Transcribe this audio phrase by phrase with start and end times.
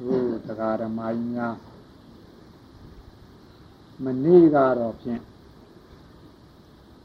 [0.00, 1.56] တို့တရားဓမ္မကြီးများ
[4.04, 5.22] မနေ့ကတော့ဖြင့်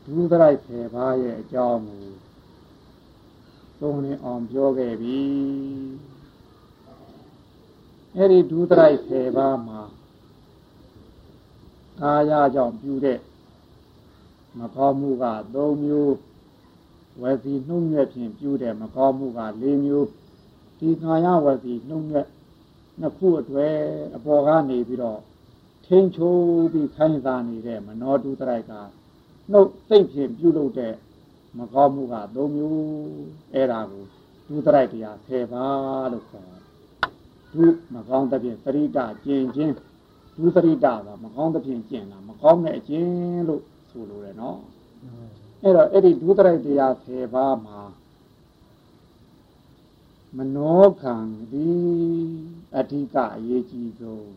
[0.05, 2.05] ဒုသရိုက်ဖေပါရဲ့အကြောင်းကို
[3.79, 5.19] သုံးလင်းအောင်ပြောခဲ့ပြီ
[8.15, 9.81] အဲ့ဒီဒုသရိုက်ဖေပါမှာ
[11.99, 13.19] ကာယကြောင့်ပြုတဲ့
[14.59, 15.25] မကောင်းမှုက
[15.55, 16.15] ၃မျိုး
[17.21, 20.07] ဝစီနှုံးမြက်ဖြင့်ပြုတဲ့မကောင်းမှုက၄မျိုး
[20.79, 22.27] ဒီကာယဝစီနှုံးမြက်
[23.01, 23.75] နှစ်ခုအတွေ့
[24.15, 25.19] အပေါ်ကနေပြီးတော့
[25.85, 28.73] ထိန်ချိုးပြီးခိုင်းစားနေတဲ့မနောတုတရိုက်က
[29.51, 30.93] နှုတ်သိမ့်ဖြင့်ပြုလုပ်တဲ့
[31.57, 32.81] မကောင်းမှုက၃မျိုး
[33.53, 34.03] အဲ့ဒါကို
[34.47, 36.51] ဒုတရိုက်တရား၁၀ပါးလို့ခေါ်
[37.53, 39.75] ဒုမကောင်းတဲ့ဖြင့်သရိတကျင်ချင်း
[40.37, 43.09] ဒုသရိတကမကောင်းတဲ့ဖြင့်ကျင်တာမကောင်းတဲ့အကျင်
[43.47, 44.59] လို့ဆိုလိုတယ်နော်
[45.61, 47.79] အဲ့တော့အဲ့ဒီဒုသရိုက်တရား၁၀ပါးမှာ
[50.37, 51.15] မနောခံ
[51.51, 51.69] ဒီ
[52.77, 54.27] အဓိကအရေးကြီးဆုံး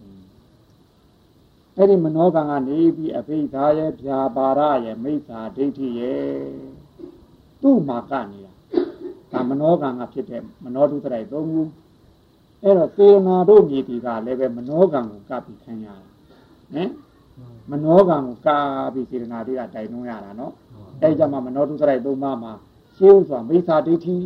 [1.77, 6.27] အဲ့ဒီမနောကံကနေပြီးအဘိဓါရဲ့ဗျာပါရရဲ့မိစ္ဆာဒိဋ္ဌိရဲ့
[7.63, 8.47] သူ့မှာကနေရ
[9.33, 11.63] ဒါမနောကံကဖြစ်တဲ့မနောဒုသရိုက်သုံးခု
[12.63, 15.97] အဲ့တော့သေနာတို့မြေတီကလည်းပဲမနောကံကိုကပ်ပြီးခံရတာ
[16.73, 16.91] ဟင်
[17.71, 18.59] မနောကံကိုကာ
[18.95, 20.53] ပြီးစေတနာတွေကတိုင်နှုံးရတာနော်
[21.03, 22.53] အဲ့ကြမှာမနောဒုသရိုက်သုံးပါးမှာ
[22.97, 24.17] ရှင်းဥစွာမိစ္ဆာဒိဋ္ဌိ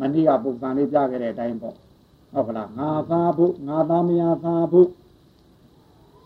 [0.00, 1.76] မနေ့ကပုံစံလေးပြခဲ့တဲ့အတိုင်းပေါ့
[2.32, 4.88] ဟုတ်ကလားငါသားဖို့ငါသားမယားသားဖို့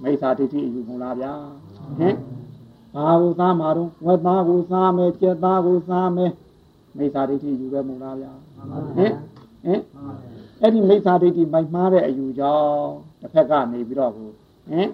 [0.02, 1.32] မိစ္ဆာဒိဋ္ဌိအယူမလားဗျာ
[1.98, 2.14] ဟင်
[2.94, 6.32] ဘာကိုသားမှာတော့ဝက်သားကိုစားမယ်ကြက်သားကိုစားမယ်
[6.96, 8.32] မိစ္ဆာဒိဋ္ဌိယူပဲမလားဗျာ
[8.96, 9.12] ဟင်
[9.64, 9.80] ဟင်
[10.60, 12.90] အဲ့ဒီမိစ္ဆာဒိဋ္ဌိမိုက်မှားတဲ့အယူကြောင့်
[13.20, 14.28] တစ်ဖက်ကနေပြီးတော့ကို
[14.68, 14.88] ဟင်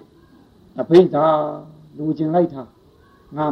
[0.79, 1.27] အဘိဓါ
[1.97, 2.63] လူကျင်လိုက်တာ
[3.37, 3.45] ငါ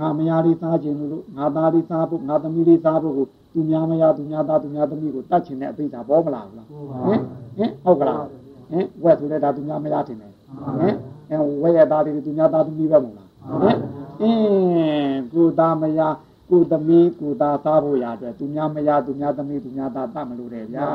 [0.00, 7.20] ငါမယားလေးစားခြင်းလို့ငါသားလေးစားဖို့ငါသမီးလေးစားဖို့ကို သူများမယားသူများသားသူများသမီးကိုတတ်ချင်တဲ့အဘိဓါပေါ်မလာဘူးလားဟင်
[7.56, 8.22] ဟင်ဟုတ်ကလား
[8.70, 10.32] ဟင်ဝက်ဆိုလဲဒါသူများမယားတင်တယ်
[10.78, 10.94] ဟင်
[11.30, 13.28] အဲဝက်ရသားတွေသူများသားသမီးပဲမဟုတ်လား
[13.62, 13.76] ဟင်
[14.22, 16.14] အင်းကိုသားမယား
[16.50, 20.86] ကိုသမီးကိုသားသားဖို့ရအတွက်သူများမယားသူများသမီးသူများသားတတ်မလို့တယ်ဗျာ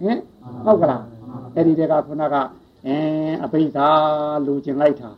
[0.00, 0.18] ဟင်
[0.64, 1.02] ဟုတ်ကလား
[1.54, 2.36] အဲ့ဒီတက်ကခုနက
[2.86, 3.88] အင်းအဘိဓါ
[4.46, 5.10] လူကျင်လိုက်တာ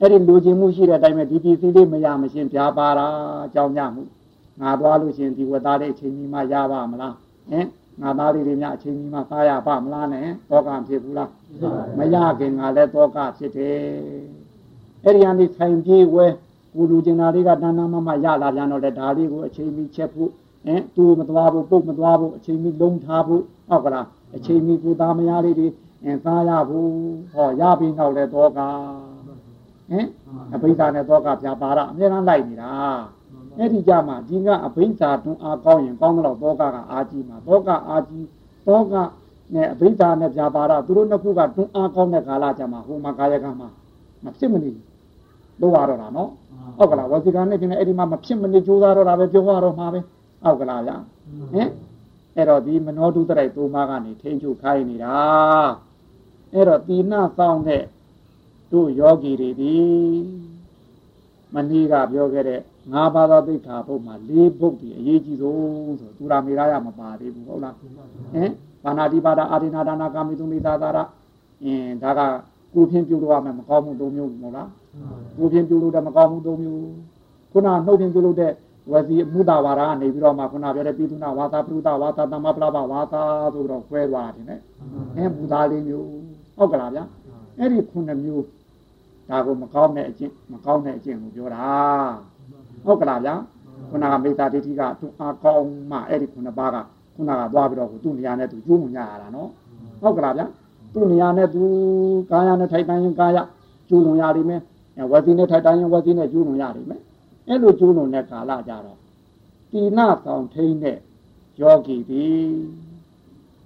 [0.00, 3.06] အဲ့ဒီလူကျင်မှုရှိတဲ့အတိုင်းပဲဒီပစ္စည်းလေးမရမရှင်ပြာပါတာ
[3.46, 4.02] အကြောင်းညမှု
[4.60, 7.14] ငါသွားလို့ရှင်ဒီဝတ်သားတဲ့အချိန်ကြီးမှရပါမလား
[7.50, 7.66] ဟင်
[8.02, 11.30] ငါသားလေးတွေများအချိန်ကြီးမှသားရပါမလားနဲ့တောကဖြစ်ဘူးလား
[11.98, 13.76] မရခင်ငါလည်းတောကဖြစ်တယ်
[15.04, 16.26] အဲ့ဒီအနေဆိုင်ပြေးဝဲ
[16.74, 20.30] ကိုလူကျင်တာလေးကတဏ္ဍမမရလာပြန်တော့လေဒါလေးကိုအချိန်ကြီးချက်ဖို့
[20.66, 24.06] ဟင်သူမသွားဘူးပုတ်မသွားဘူးအချိန်ကြီးလုံးထားဖို့ဟုတ်ကလား
[24.36, 25.68] အချိန်ကြီးကိုသားမယားလေးတွေ
[26.04, 26.90] အင်းသားရဘူး
[27.32, 30.06] ဟောရပြီးနောက်လဲတောကဟင်
[30.54, 32.72] အဘိဓါနဲ့တောကပြပါရအများအားလိုက်နေတာ
[33.58, 38.26] အဲ့ဒီကြမှာဒီကအဘိဓါတွန်းအားကောင်းရင်ကောင်းတော့တောကကအာကြီးမှာတောကအာကြီး
[38.66, 38.94] တောက
[39.54, 43.68] နဲ့အဘိဓါနဲ့ပြပါရသူတို့နှစ်ခုကတွန်းအားကောင်းတဲ့ကာလကြမှာဟိုမှာကာယကမှာ
[44.24, 44.70] မဖြစ်မနေ
[45.60, 46.30] လို့ရတော့တာနော်
[46.78, 50.00] ဟုတ်ကလားဝစီကနဲ့ပြင်အဲ့ဒီမှာမဖြစ်မနေကြိုးစားတော့တာပဲပြောရတော့မှာပဲ
[50.42, 50.96] ဟုတ်ကလားဗျာ
[51.52, 51.68] ဟင်
[52.36, 55.18] အဲ့တော့ဒီမနောတုတရိုက်သုံးပါးကနေထိန်းချုပ်ခိုင်းနေတာ
[56.54, 57.82] အဲ့တော့တိနဆောင်တဲ့
[58.72, 59.74] တို့ယောဂီတွေဒီ
[61.54, 62.60] မဏီကပြောခဲ့တဲ့
[62.92, 67.80] ငါးပါးသောသိက္ခာပုဒ်မှာ၄ပုဒ်ဒီအရေးကြီးဆုံးဆိုသူရာမေရရမပါသေးဘူးဟုတ်လားဟ
[68.42, 68.50] င်
[68.84, 70.98] ဘာနာတိပါဒအာရိနာဒါနာကာမိတုမိသာသာရ
[71.64, 72.20] အင်းဒါက
[72.74, 74.68] ကိုဖြင့်ပြုလို့ရမယ်မကောင်းမှု၃မျိုးမဟုတ်လား
[75.36, 76.82] ကိုဖြင့်ပြုလို့တဲ့မကောင်းမှု၃မျိုး
[77.52, 78.52] ခုနနှုတ်ဖြင့်ပြုလို့တဲ့
[78.92, 83.22] ဝစီမုဒ္ဒဝါဒကနေပြီးတော့မှခုနပြောတဲ့ပိသုနာဝါသာပရုဒဝါသာတမပလဘဝါသာ
[83.54, 84.60] ဆိုတော့ခွဲသွားတယ်နဲ့
[85.16, 86.06] အဲဘုရားလေးမျိုး
[86.56, 87.04] ဟုတ်ကလားဗျာ
[87.58, 88.44] အဲ့ဒီခုနှစ်မျိုး
[89.28, 91.68] ဒါကိုမကောင်းတဲ့အကျင့်မကောင်းတဲ့အကျင့်ကိုပြောတာ
[92.84, 93.34] ဟုတ်ကလားဗျာ
[93.90, 96.76] ခုနကမေတ္တာဒိဋ္ဌိကသူအကောင်းမှအဲ့ဒီခုနှစ်ပါးက
[97.14, 99.48] ခုနကသွားပြီးတော့သူ့နေရာနဲ့သူကျိုးမှုရတာနော်
[100.02, 100.46] ဟုတ်ကလားဗျာ
[100.94, 101.62] သူ့နေရာနဲ့သူ
[102.30, 103.38] ကာယနဲ့ထိုက်တန်ရင်ကာယ
[103.88, 104.60] ကျိုးလုံရလိမ့်မယ်
[105.12, 107.00] ဝစီနဲ့ထိုက်တန်ရင်ဝစီနဲ့ကျိုးလုံရလိမ့်မယ်
[107.48, 108.98] အဲ့လိုကျိုးလုံတဲ့ကာလကြတော့
[109.72, 110.98] တိနာဆောင်ထိန်တဲ့
[111.60, 112.24] ယောဂီဒီ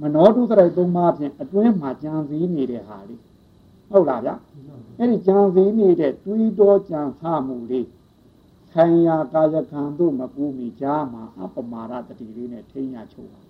[0.01, 3.21] မနောတုသရိုက်သုံးပါးဖြင့်အတွင်းမှာကြံစည်နေတဲ့ဟာလေး
[3.91, 4.31] ဟုတ်လားဗျ
[4.99, 7.87] အဲ့ဒီကြံစည်နေတဲ့တွေးတောကြံဖမှုလေး
[8.75, 13.41] ခံရကာယကံတို့မကူမီကြားမှာအပမာရတတိလေးနဲ့ထိန်းရချုပ်ပါ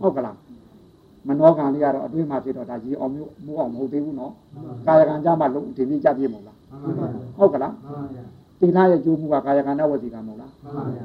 [0.00, 0.36] ဟုတ်ကလား
[1.28, 4.32] မနောကံလေးကတော့အတွင်းမှာဖြစ်တော့ဒါကြီးအောင်မျိုးမိုးအောင်မဟုတ်သေးဘူးနော်
[4.86, 6.56] ကာယကံကြမှာလုံးဒီနေ့ကြပြည့်မို့လား
[7.36, 7.74] ဟုတ်ကလား
[8.60, 10.52] သီလရဲ့ကျိုးမှုကကာယကံနဲ့ဝစီကံမဟုတ်လား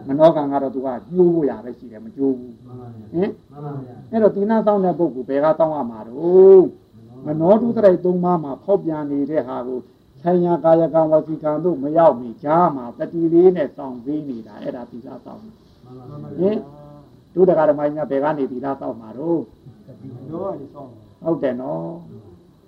[0.08, 2.54] မနောကံကတော့သူကကျိုးဖို့ရပဲရှိတယ်မကျိုးဘူး
[3.14, 3.30] ဟင်
[4.12, 6.66] အဲ့တော့သီလစောင့်တဲ့ပုဂ္ဂိုလ်ဘယ်ကစောင့်ရမှာတော့
[7.26, 9.80] မနောတုတရိုက်သုံးပါးမှာဖောက်ပြန်နေတဲ့ဟာကို
[10.24, 16.58] ဆိုင်ရာကာယကံဝစီကံတို့မရောက်မီကြားမှာတတိလေးနဲ့စောင့်ပေးနေတာအဲ့ဒါသီလစောင့်ဟင်
[17.34, 20.34] ဒုဒကာဓမ္မကြီးကဘယ်ကနေသီလစောင့်မှာတော့ဟ
[21.24, 21.88] ဟုတ်တယ်နော်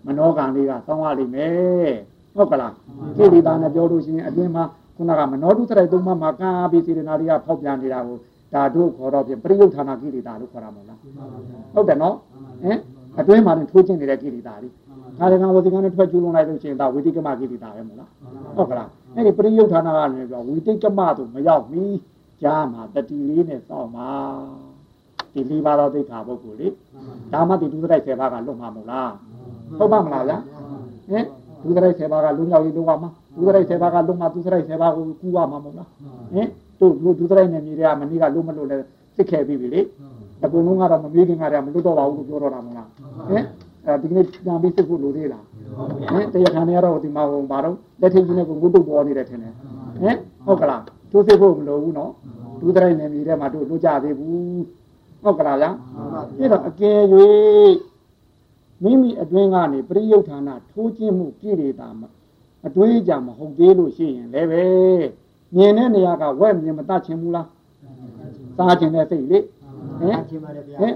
[0.06, 1.94] မနောကံလေးကသောင်းရလိမ့်မယ်
[2.36, 2.74] ဟုတ်ကလား
[3.18, 4.63] ကိလေသာနဲ့ပြောလို့ရှိရင်အတွင်းမှာ
[4.96, 8.18] ခုနကမနောတုတရိုက်သုံးပါးမှာကံအပိစေတနာတွေကဖောက်ပြန်နေတာကို
[8.54, 11.00] ဒါတို့ခေါ်တော့ပြင်ပရိယုဌာနာကိလေသာလို့ခေါ်တာမဟုတ်လား
[11.74, 12.16] ဟုတ်တယ်နော်
[12.63, 12.78] ဟင်
[13.19, 14.85] အတွင်းမှာထိုးကျင်နေတဲ့ကိလေသာတွေဒါ
[15.32, 18.10] လည်းကဝစီကံနဲ့ထွက်ကျူးလွန်လိုက်လို့ရှိရင်ဒါဝိတိကမကိလေသာပဲမဟုတ်လား
[18.56, 21.84] ဟုတ်ကလားအဲ့ဒီပရိယုဌာနာကလည်းပြောဝိတိကမတို့မရောက်မီ
[22.42, 24.10] ကြားမှာတတိလေးနဲ့စောင့်ပါ
[25.34, 26.68] ဒီလေးပါးသောဒိဋ္ဌာပုဂ္ဂိုလ်လေ
[27.34, 29.12] ဒါမှဒီဒုစရိုက်10ပါးကလွတ်မှာမဟုတ်လား
[29.78, 30.38] ဟုတ်ပါမလားဗျာ
[31.10, 31.26] ဟင်
[31.64, 35.90] ဒုစရိုက်10ပါးကလွတ်မြောက်ရေးလုပ်ရမှာဒုစရိုက်10ပါးကလွတ်မှာဒုစရိုက်10ပါးကိုကူရမှာမဟုတ်လား
[36.34, 36.48] ဟင်
[36.80, 38.78] တို့ဒုစရိုက်နဲ့မြေတွေကမနည်းကလွတ်မလို့လဲ
[39.16, 39.82] စစ်ခဲ့ပြီလေ
[40.44, 42.88] အကုန်လုံးကတော့မမေးခင်ကတည်းကမလွတ်တော့ပါဘူးလို့ပြောတော့တာမဟုတ်လား
[43.30, 43.44] ဟင်
[43.86, 45.44] အဲဒီကနေ့ပြန်ပြီးစစ်ဖို့လိုသေးလား
[46.14, 49.54] ဟင်တရားခံရတော့ဒီမှာဟိုဘာတော့လက်ထင်းကြီးနဲ့ကိုငုတ်တုတ်ပေါ်နေတယ်ထင်တယ်
[50.02, 52.12] ဟင်ဟုတ်ကလားသူစစ်ဖို့မလိုဘူးနော်
[52.60, 54.64] ဒုစရိုက်နဲ့မြေထဲမှာတို့လွတ်ကြသေးဘူး
[55.24, 55.76] ဟုတ်ကလားလား
[56.38, 57.00] အဲ့တော့အကယ်၍
[58.84, 62.10] မိမိအတွင်းကနေပရိယုဌာဏထိုးခြင်းမှုကိလေသာမှာ
[62.68, 64.64] အတွေးကြမဟုတ်သေးလို့ရှိရင်လည်းပဲ
[65.56, 67.48] မြင်တဲ့နေရာကဝက်မြင်မတတ်ခြင်းဘူးလား
[68.58, 69.40] စားခြင်းတဲ့စိတ်လေ
[70.01, 70.18] ဟင်
[70.80, 70.95] ဟင်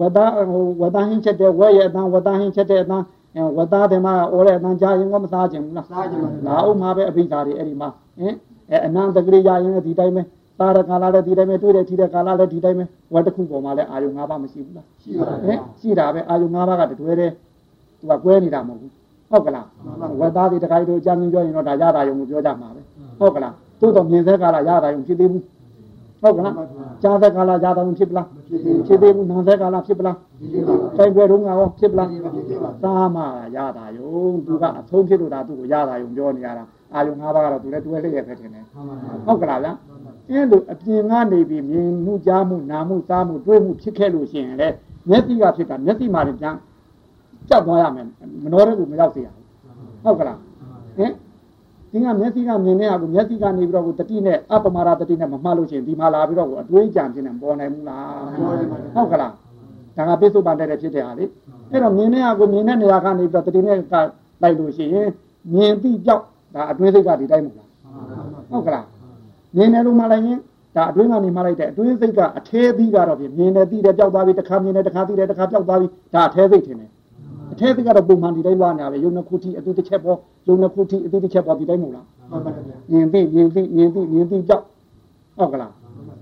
[0.00, 0.18] ဝဒ
[0.50, 3.04] ဟိုဝဒဟင်းချက်တဲ့ဝက်ရဲ့အတန်းဝဒဟင်းချက်တဲ့အတန်း
[3.56, 8.34] ဝဒတယ်မှာအော်တဲ့အတန်းကြားရင်ကမစားခြင်းဘူးလားစားခြင်းပါလာအောင်မှာပဲအဘိဓါတွေအဲ့ဒီမှာဟင်
[8.70, 10.22] အဲအနန္တကလေးရရင်ဒီတိုင်းပဲ
[10.58, 12.84] သားရကာလလည်းဒီတိုင်းပဲတွေ့တယ်ထီတဲ့ကာလလည်းဒီတိုင်းပဲ
[13.14, 17.30] ဝက်တစ်ခုပေါ်မှာလည်းအာယုံ၅ပါးမရှိဘူးလားရှိပါဟင်ရှိတာပဲအာယုံ၅ပါးကတတွဲတယ်
[18.00, 18.92] သူကကွဲနေတာမဟုတ်ဘူး
[19.30, 19.66] ဟုတ်ကလား
[20.20, 22.80] ဝက်သားတွေတခါတို့အကြမ်းပြောရင်တော့ဒါရတာယုံကိုပြောကြမှာပဲ
[23.18, 25.42] ဟုတ်ကလားသို့တော့မြင်တဲ့ကာလရတာယုံဖြစ်သေးဘူး
[26.22, 26.54] ဟုတ်ကလား
[27.02, 28.26] ကြားတဲ့ကာလရတာယုံဖြစ်ပလား
[28.86, 30.16] ဖြစ်သေးဘူးနာတဲ့ကာလဖြစ်ပလား
[30.96, 32.08] တိုက်ပွဲတုန်းကရောဖြစ်ပလား
[32.84, 33.18] သာမ
[33.56, 36.64] ရတာယုံသူကအဆုံးဖြစ်လို့ဒါသူ့ကိုရတာယုံပြောနေရတာ
[36.94, 38.64] အာယုံ၅ပါးကတော့သူလည်းတွဲလျက်ပဲထင်တယ်
[39.26, 39.72] ဟုတ်ကလားဗျာ
[40.30, 44.68] အဲလိုအပြင်ကနေပြီးမြင်မှုကြားမှုနာမှုစားမှုတွေးမှုဖြစ်ခဲ့လို့ရှိရင်လေ
[45.08, 46.56] မျက်စိကဖြစ်တာမျက်စိမှာပြန်
[47.48, 48.06] ကြောက်သွားရမယ်
[48.42, 49.44] မနှောတဲ့ကိုမရောက်စေရဘူး
[50.04, 50.38] ဟုတ်ကလား
[50.96, 51.12] ဟင်
[51.92, 58.04] ဒီကမျက်စိကမြင်နေတာကိုမျက်စိကနေပြီးတော့ကိုတတိနဲ့အပမာရတတိနဲ့မမှတ်လို့ရှိရင်ဒီမှာလာပြီးတော့ကိုအတွေးကြံဖြစ်နေပေါ်နိုင်ဘူးလား
[58.94, 59.32] ဟုတ်ကလား
[59.96, 61.24] ဒါကပိစုပန်တဲ့ဖြစ်တဲ့ဟာလေ
[61.70, 63.94] အဲ့တော့မြင်နေတာကိုမြင်တဲ့နေရာကနေပြီးတော့တတိနဲ့က
[64.42, 65.08] လိုက်လို့ရှိရင်
[65.54, 66.24] မြင်ပြီးကြောက်
[66.54, 67.68] ဒါအတွင်းစိတ်ကဒီတိုင်းမဟုတ်လား
[68.50, 68.86] ဟုတ်ကလား
[69.56, 70.38] မြင်တယ်လို့မှလိုက်ရင်
[70.76, 76.90] ဒါအတွင်းကနေမှလိုက်တဲ့အတွင်းစိတ်ကအထဲသီးကတော့ပြင်မြင်တယ်သိတယ်ကြောက်သွားပြီတစ်ခါမြင်တယ်တစ်ခါသိတယ်တစ်ခါကြောက်သွားပြီဒါအထဲစိတ်ထင်တယ်
[77.52, 80.18] အထဲစိတ်ကတော့ပုံမှန်ဒီတိုင်းလွားနေတာပဲယုံနှစ်ခုထိအတူတစ်ချက်ပေါ်
[80.48, 84.64] ယုံနှစ်ခုထိအတူတစ်ချက်ပေါ်ဒီတိုင်းမဟုတ်လားမှန်ပါဗျာမြင်သိမြင်သိမြင်သိမြင်သိကြောက်
[85.36, 85.72] ဟုတ်ကလား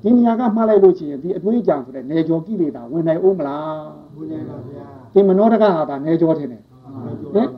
[0.03, 3.81] ဒီနေရာကမှားလိုက်လို့ရှိရင်ဒီအတွေးကြံဆိုတဲ့နေကြောကိလေသာဝင်နိုင်ဦးမလား
[4.17, 6.63] ဝင်နိုင်ပါဗျာဒီမနောတကဟာဒါနေကြောထင်တယ်
[7.35, 7.49] ဟင်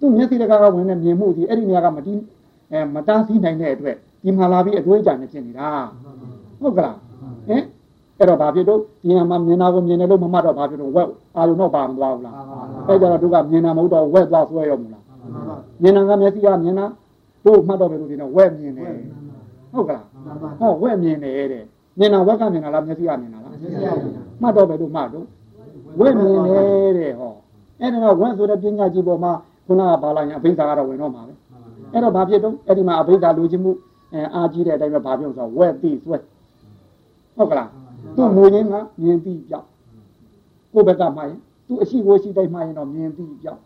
[0.00, 2.20] သူ့မျက်စိတကားကဝင်နေမြင်မှုဒီအဲ့ဒီနေရာကမတီး
[2.72, 5.68] အဲမတားဆီးနိုင်တဲ့အတွက်ဒီမှာလာပြီးအတွေးကြံနေဖြစ်နေတာ
[6.60, 6.96] ဟုတ်ကလား
[7.48, 7.62] ဟင်
[8.18, 12.34] အဲ့တော့ဘာဖြစ်တော့ဒီမှာမြင်တာကိုမြင်တယ်လို့မမှတ်တော့ဘာဖြစ်တော့ဝက်အာရုံတော့ပါမသွားဘူးလား
[12.88, 15.02] အဲ့ကြတော့သူကမြင်တာမဟုတ်တော့ဝက်သွားဆွဲရောမလား
[15.82, 16.86] မြင်တာကမျက်စိကမြင်တာ
[17.44, 18.92] တို့မှတ်တော့ပဲလို့ဒီတော့ဝက်မြင်တယ်
[19.72, 20.04] ဟုတ်ကလား
[20.60, 21.64] ဟောဝက်မြင်တယ်တဲ့
[21.98, 23.52] မြင်တာဝက်ကမြင်တာလားမျက်စိကမြင်တာလား
[24.42, 25.26] မှတ်တော့ပဲလို့မှတ်တော့
[26.00, 27.32] ဝက်မြင်တယ်တဲ့ဟော
[27.80, 29.32] အဲ့ဒါတော့ဝက်ဆိုတဲ့ပညာကြီးပေါ်မှာ
[29.66, 31.32] ခုနကပါလိုက်ရင်အဘိဓါကတော့ဝင်တော့မှာပဲ
[31.92, 33.72] အဲ့တော့ဘာဖြစ်တော့အဲ့ဒီမှာအဘိဓါလိုချင်မှု
[34.12, 36.16] အဲအာကြီးတဲ့အတိုင်းပဲဘာပြောဆိုဝက်တိဆွဲ
[37.36, 37.68] ဟုတ်ကလား
[38.16, 39.66] သူ့မူရင်းကမြင်ပြီးကြောက်
[40.72, 43.60] ကိုယ့်ဘက်ကမှားရင်သူ့အရှိကိုရှိတိုင်းမှားရင်တော့မြင်ပြီးကြောက်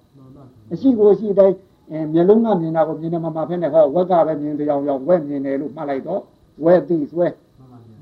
[0.73, 1.57] အရှိကိုရှိတိုင်း
[1.90, 6.21] အဲမျက်လုံးကမြင်တာကိုမြင်နေမှာမှာဖက်နေဟောဝက်ကပဲမြင်တရားရောက်ဝက်မြင်တယ်လို့မှတ်လိုက်တော့
[6.64, 7.26] ဝက်တိဆွဲ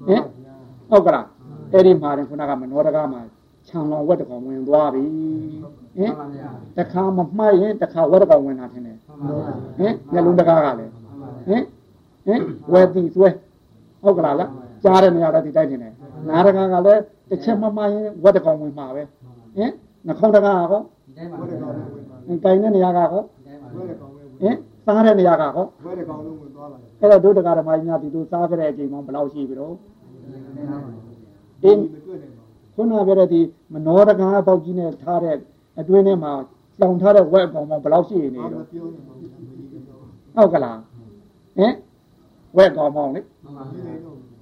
[0.07, 0.23] ဟင်
[0.91, 1.27] ဟုတ်ကလား
[1.73, 3.21] အဲ့ဒီမှာရင်ခုနကမနောတကားမှာ
[3.69, 5.05] ခြံလောင်ဝက်တကောင်ဝင်သွားပြီ
[5.97, 6.13] ဟင်
[6.79, 8.97] တခါမမှတ်ရင်တခါဝက်တကောင်ဝင်တာထင်တယ်
[9.79, 10.93] ဟင်မျက်လုံးတကားကလည်း
[11.47, 11.63] ဟင်
[12.27, 12.41] ဟင်
[12.73, 13.29] ဝက်တိဆွဲ
[14.03, 14.51] ဟုတ်ကလားလား
[14.85, 15.93] ကြားတဲ့နေရာတော့ဒီတိုင်းနေတယ်
[16.29, 19.03] နာရကကလည်းတစ်ချက်မမှန်ရင်ဝက်တကောင်ဝင်မှာပဲ
[19.57, 19.71] ဟင်
[20.07, 23.23] နှခေါင်းတကားဟောဒီတိုင်းပါဝက်တကောင်ဝင်ပါကိုင်းတဲ့နေရာကဟော
[23.77, 24.55] ဝက်တကောင်ဝင်ဟင်
[24.85, 29.75] စားတဲ့နေရာကဟောဝက်တကောင်လုံးဝင်သွားပါလေအဲ့တော့ဒုတကာဓမ္မကြီးများဒီလိုစားခဲ့တဲ့အချိန်မှဘယ်လောက်ရှိပြီတော့
[31.65, 31.83] အင်း
[32.75, 33.41] ခုနပြောတဲ့ဒီ
[33.73, 35.37] မနောတကားပေါက်ကြီးနဲ့ထားတဲ့
[35.79, 36.33] အတွင်းထဲမှာ
[36.81, 38.65] လောင်ထားတဲ့ဝက်ကောင်မှဘယ်လောက်ရှိနေတော့
[40.37, 40.79] ဟုတ်ကလား
[41.59, 41.73] ဟင်
[42.57, 43.21] ဝက်ကောင်မောင်းလေ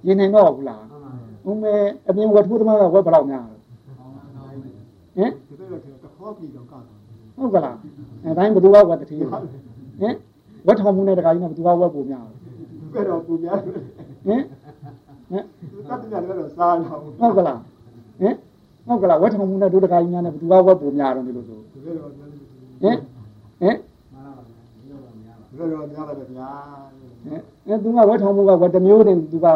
[0.05, 0.83] ရင်နေတော့ဘူးလား
[1.49, 1.73] ဦးမဲ
[2.07, 3.55] အပြင်ဝက်ထိုးသမားကဝက်ဘယ်လောက်များလဲ
[5.17, 6.83] ဟင်ဒီလိုတခေါ်ပြီးတော့ကောက်
[7.37, 7.75] ဟုတ်ကလား
[8.23, 10.15] အဲတိုင်းဘယ်သူကဝက်တတိဟင်
[10.67, 12.33] ဝက်ထောင်မှုနဲ့တခါကြီးနဲ့ဘယ်သူကဝက်ပုံများလဲ
[12.93, 14.41] ဘယ်တော့ပုံများလဲဟင်
[15.29, 15.43] ဟင်
[15.87, 17.59] တတ်တယ်လည်းတော့စားတော့ဟုတ်ကလား
[18.19, 18.35] ဟင်
[18.87, 22.97] ဟုတ်ကလားဝက်ထောင်မှုနဲ့ဒုတခါကြီးများနဲ့ဘယ်သူကဝက်ပုံများတော့ဒီလိုဆိုဟင်
[23.61, 23.75] ဟင်
[25.57, 26.51] ဘယ်တော့များလဲဗျာ
[27.67, 29.53] အဲသူကဝက်ထောင်မှုကဝက်တစ်မျိုးတင်သူကဟို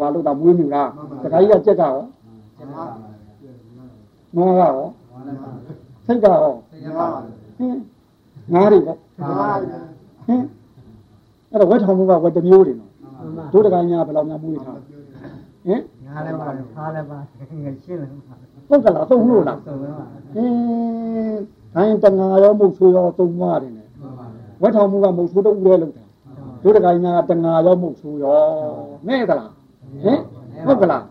[0.00, 0.88] ဟာလို့တာမွေးမြူလား
[1.22, 1.92] တခါကြီးကကြက်ကရော
[4.36, 4.80] မောကရောဟ
[6.06, 6.52] စိတ်ကရော
[6.84, 7.20] ရပါပါ
[7.56, 7.78] ဟင်း
[8.52, 9.50] ငါးတွေပေါ့ရပါပါ
[10.26, 10.44] ဟင်း
[11.50, 12.90] အဲ့တော့ဝက်ထောင်မှုကဝက်တစ်မျိုးတွေနော်
[13.52, 17.18] တို့တကညာဘယ်လောက်များမွေးထားဟင်ငါလည်းပါဖားလည်းပါ
[17.64, 18.34] ငယ်ရှင်းလည်းပါ
[18.68, 20.04] ပုတ်ကလားသုံးလို့လားဆိုတော့ပါ
[20.34, 21.40] ဟင်း
[21.74, 23.86] ဒိုင်းတငါရောမုတ်ဆိုးရောသုံးသွားတယ်နဲ့
[24.62, 26.01] ဝက်ထောင်မှုကမုတ်ဆိုးတူရဲလောက်တာ
[26.62, 28.40] တို့တကညာတငါရောမုတ်ဆိုးရော
[29.08, 29.50] နဲ့သလား
[30.04, 30.18] ဟင်
[30.66, 31.04] ဟုတ်ကလား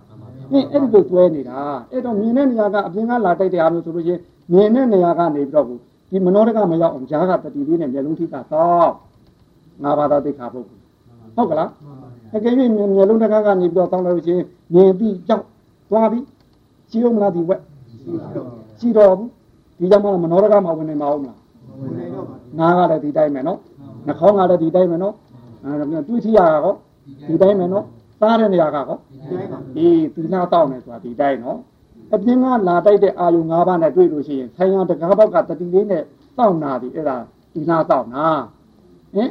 [0.52, 1.60] ဟင်းအဲ့ဒီလိုတွဲနေတာ
[1.92, 4.20] အဲ့တော့မြင်တဲ့နေရာကအပြင်ကလာတိုက်တဲ့အားမျိုးဆိုလို့ချင်း
[4.52, 5.66] မြင်တဲ့နေရာကနေပြီးတော့
[6.12, 8.90] ဒီမနောတကမရောက်အောင်ဂျားကတတိလေးနဲ့မျက်လုံးထိကတော့
[9.84, 11.70] ငါဘာသာသိခါပုတ်ဟုတ်ကလား
[12.36, 15.44] အကယ်၍မျက်လုံးတစ်ခါကနေပြီးတော့တောင်းလို့ရှိရင်မြင်ပြီးကြောက်
[15.90, 16.26] သွားပြီး
[16.92, 17.62] ကြည့်ဦးမလားဒီဝက်
[18.80, 19.30] ကြည့်တော့ဘူး
[19.80, 21.38] ဒီကြောင့်မမနောရကမဝင်နေမအောင်မလား
[21.80, 23.60] ဝင်နေတော့ပါနားကလည်းဒီတိုင်းမယ်နော်
[24.08, 25.14] နှာခေါင်းကလည်းဒီတိုင်းမယ်နော်
[25.64, 25.74] အဲ
[26.08, 26.74] တွေးထီရတာကော
[27.28, 27.86] ဒီတိုင်းမယ်နော်
[28.22, 28.98] သားတဲ့နေရာကကော
[29.30, 31.60] ဒီတိုင်းပါအေးဒီနာတောက်နေဆိုတာဒီတိုင်းနော်
[32.14, 36.04] အပြင်ကလာတိုက်တဲ့အာယုံ၅ပါးနဲ့တွေ့လို့ရှိရင်ဆိုင်ရတကားဘောက်ကတတိလေးနဲ့
[36.38, 37.18] တောက်နာသည်အဲ့ဒါ
[37.54, 38.26] ဒီနာတောက်နာ
[39.16, 39.30] ဟင်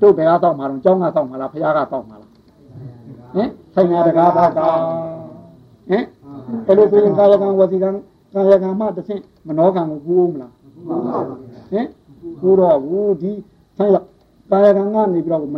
[0.00, 2.30] တို့ဘယ်ကတောက်မှာတော့ကျောင်းကတောက်မှာလားဖခင်ကတောက်မှာလား
[3.34, 4.60] ဟင်ဆိုင်ရာတကားပါက
[5.88, 6.04] ဟင်
[6.66, 7.88] အဲ့လိုဆိုရင်ကာယကံဝစီကံ
[8.34, 10.52] ကာယကံမှတစ်ဆင့်မနောကံကိုကူးမလား
[10.88, 11.36] ဟုတ်ပါပါ
[11.70, 11.86] ဟင်
[12.40, 13.32] ကူးတော့ဘူးဒီ
[13.76, 14.00] ဆိုင်ရာ
[14.50, 15.56] ကာယကံကနေပြီးတော့မ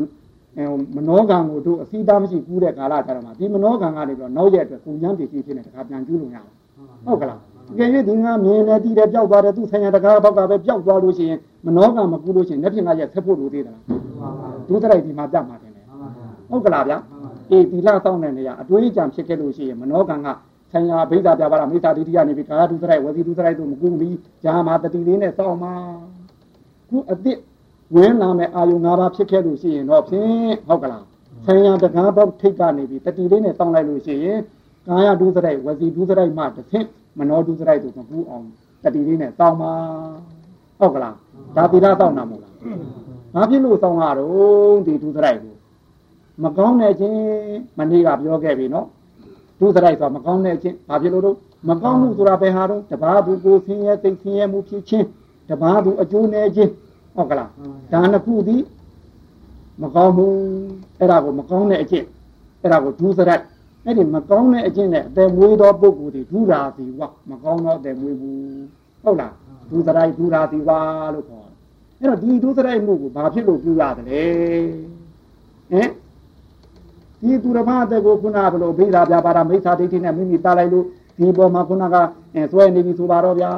[0.56, 0.64] အဲ
[0.96, 6.48] မနောကံကိုတို့အစီသားမရှိကူးတဲ့ကာလကြတော့မှဒီမနောကံကနေပြီးတော့နောက်ရက်အတွက်ကုညံပစ္စည်းဖြစ်နေတခါပြန်ကျူးလို့ရအောင်
[7.06, 7.40] ဟုတ်ကလား
[7.76, 13.84] ကြည့်ရဒီငါမြင်နေတည်တယ်ပျောက်သွားတယ်သူဆိုင်ရာတကားဘောက်ကပဲပျောက်သွားလို့ရှိရင်မနောကံမကူးလို့ရှိရင်လက်ဖြင့်ကရက်ဆက်ဖို့လိုသေးတယ်လား
[14.68, 15.72] ဒုသရိုက်ဒီမှာပြတ်မှာတယ်
[16.50, 16.98] ဟုတ်ကလားဗျာ
[17.50, 20.28] အေးသီလစောင့်တဲ့နေရာအတွေးအကြံဖြစ်ခဲ့လို့ရှိရင်မနောကံက
[20.72, 25.72] ဆံယာဘိဓာပြပါရမိစ္ဆာဒိဋ္ဌိယနေပြီးကာယဒုစရိုက်ဝစီဒုစရိုက်တို့မကူပြီးဇာမာတတိလေးနဲ့စောင့်မှာ
[26.88, 27.38] ခုအစ်စ်
[27.94, 31.04] ဝင်လာမဲ့အာယု၅ပါးဖြစ်ခဲ့လို့ရှိရင်တော့ဖြင့်ဟုတ်ကလား
[31.46, 34.38] ဆံယာတကားပေါက်ထိတ်ကနေပြီးတတိလေးနဲ့စောင့်လိုက်လို့ရှိရင်
[34.86, 36.86] ကာယဒုစရိုက်ဝစီဒုစရိုက်မှတစ်ဆင့်
[37.18, 38.44] မနောဒုစရိုက်တို့မကူအောင်
[38.82, 39.72] တတိလေးနဲ့စောင့်မှာ
[40.78, 41.16] ဟုတ်ကလား
[41.56, 42.54] ဒါသီလစောင့်တာမဟုတ်လား
[43.34, 45.54] ဘာဖြစ်လို့စောင့်ရတော့ဒီဒုစရိုက်ကို
[46.44, 47.18] မကောင်းတဲ့ချင်း
[47.78, 48.86] မနေ့ကပြောခဲ့ပြီနော်
[49.60, 51.36] ဒုစရိုက်ဆိုမကောင်းတဲ့ချင်းဘာဖြစ်လို့တော့
[51.68, 55.06] မကောင်းမှုဆိုတာဘယ်ဟာတော့တဘာသူကိုဆင်းရဲသိဆင်းရဲမှုဖြစ်ချင်း
[55.48, 56.72] တဘာသူအကျိုးနဲ့ချင်း
[57.18, 57.50] ဟုတ်ကလား
[57.92, 58.62] ဒါနှစ်ခုသည်
[59.82, 60.34] မကောင်းဘူး
[60.98, 62.06] အဲ့ဒါကိုမကောင်းတဲ့အကျင့်
[62.62, 63.44] အဲ့ဒါကိုဒုစရိုက်
[63.84, 68.40] အဲ့ဒီမကောင်းတဲ့အကျင့်နဲ့အသက်မွေးသောပုဂ္ဂိုလ်ဒီဒုရာစီဝမကောင်းသောအသက်မွေးဘူး
[69.02, 69.34] ဟုတ်လား
[69.70, 70.70] ဒုစရိုက်ဒုရာစီဝ
[71.14, 71.48] လို့ခေါ်
[72.00, 74.22] တယ်အဲ့တော့ဒီဒုစရိုက်မှုကိုဘာဖြစ်လို့ပြုရတယ်လဲ
[75.70, 75.90] ဟင်
[77.20, 80.84] ဒီသူတစ်ပါးအသက်ကိုခုနကဘလို့ဘိဓာပြပါတာမိစ္ဆာဒိဋ္ဌိနဲ့မိမိတားလိုက်လို့
[81.18, 81.96] ဒီပေါ်မှာခုနက
[82.34, 83.52] အဲစွဲနေပြီဆိုပါတော့ဗျာ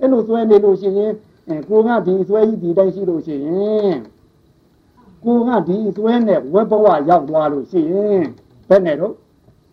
[0.00, 1.12] အဲ့လိုစွဲနေလို့ရှိရင်
[1.49, 3.47] အဲကိုကဒီစွဲကြီးဒီတိုက်ရှိလို့ရှိရ
[3.89, 3.97] င်
[5.23, 8.23] ကိုကဒီစွဲနဲ့ဝက်ဘဝရောက်သွားလို့ရှိရင်
[8.69, 9.13] ဘယ်နဲ့တော့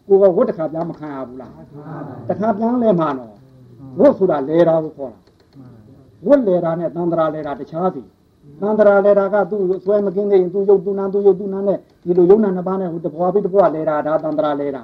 [0.07, 1.53] ကိုကဝတ်တစ်ခါပြန်မခံရဘူးလား
[2.29, 3.33] တစ်ခါပြန်လဲမှာနော်
[4.01, 5.21] ဝတ်ဆိုတာလဲတာကိုခေါ်တာ
[6.27, 8.03] ဝတ်လဲတာနဲ့တန်ត្រာလဲတာတခြားစီ
[8.61, 14.83] တန်ត្រာလဲတာကသူ့စွဲမကင်းသေးရင်သူ့ရုပ်သူ့နာသူ့ရုပ်သူ့နာနဲ့ဒီလိုယုံနာနှစ်ပါးနဲ့ဟိုတပွားပြီးတပွားလဲတာဒါတန်ត្រာလဲတာ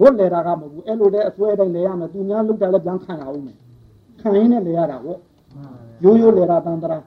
[0.00, 3.56] ဝတ်လဲတာကမဟုတ်ဘူးအဲ့လိုတဲ့အစွဲတိုင်းလဲရမယ်သူများလုတ်တာလည်းပြန်ခံရအောင်မယ်
[4.20, 5.18] ခံရင်းနဲ့လဲရတာပေါ့
[6.03, 6.97] ရိုးရိုးလဲတာတန်ត្រာ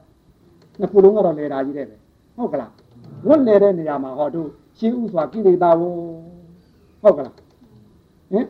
[0.79, 1.95] နှစ်ခုလုံးကတော့လဲတာကြီးတဲ့ပဲ
[2.37, 2.71] ဟုတ်ကလား
[3.27, 5.81] ဝတ်လဲတဲ့နေရာမှာဟောတို့ရှင်းဥစွာကိလေသာဝ
[7.01, 7.33] ဟုတ်ကလား
[8.31, 8.45] ဟင်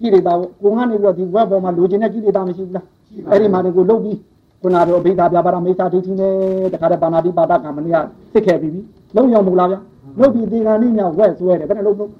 [0.00, 2.86] ကိလေသာဝကိုငါနေပြီးတော့ဒီဝက်ပေါ်မှာလိုချင်တဲ့ကိလေသာမရှိဘူးလား
[3.30, 4.18] အဲ့ဒီမှာကိုလုတ်ပြီး
[4.62, 6.34] ခုနကတော့အဘိဓါပြပါရမေသာဒိဋ္ဌိနဲ့
[6.72, 7.96] တခါတည်းပါဏာတိပါဒကံမနေ့က
[8.32, 8.80] သိခဲ့ပြီးပြီ
[9.16, 9.80] လုံးရောက်မလားဗျာ
[10.20, 12.10] လုတ်ပြီးဒီကနေ့ညဝက်ဆွဲတယ်ဘယ်နဲ့လုတ်လို့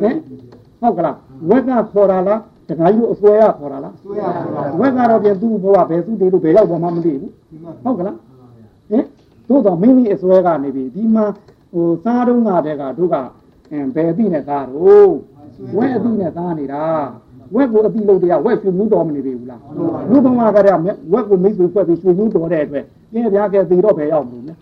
[0.00, 0.14] ဟင်
[0.80, 1.16] ဟုတ်ကလား
[1.48, 8.16] ဝက်ကခေါ်တာလား တခါကြီးအစွဲရခေါ်တာလားဆွဲရပါပါဝက်ကတော့ပြန်သူ့ဘဝဘယ်သူ့တေလို့ဘယ်ရောက်ပေါ်မှမသိဘူးဒီမှာဟုတ်ကလား
[8.90, 9.04] ဟင်
[9.48, 11.24] တို့တော့မိမိအစွဲကနေပြီဒီမှာ
[11.72, 13.16] ဟိုစားတုံးကတဲ့ကတို့က
[13.70, 15.10] အင်းဘယ်အသိနဲ့သားတော့
[15.76, 16.84] ဝက်အသိနဲ့သားနေတာ
[17.54, 19.60] ဝက်ကိုအသိလို့တရားဝက်ဖြူမျိုးတော်မနေပြီဘူးလား
[20.10, 24.54] လူဘဝကတည်းကဝက်ကိုမိတ်ဆွေဖွဲ့ပြီးရွှေမျိုးတော်တဲ့အတွက်ကျင်းပြားကဲသေတော့ဘယ်ရောက်မလို့လဲ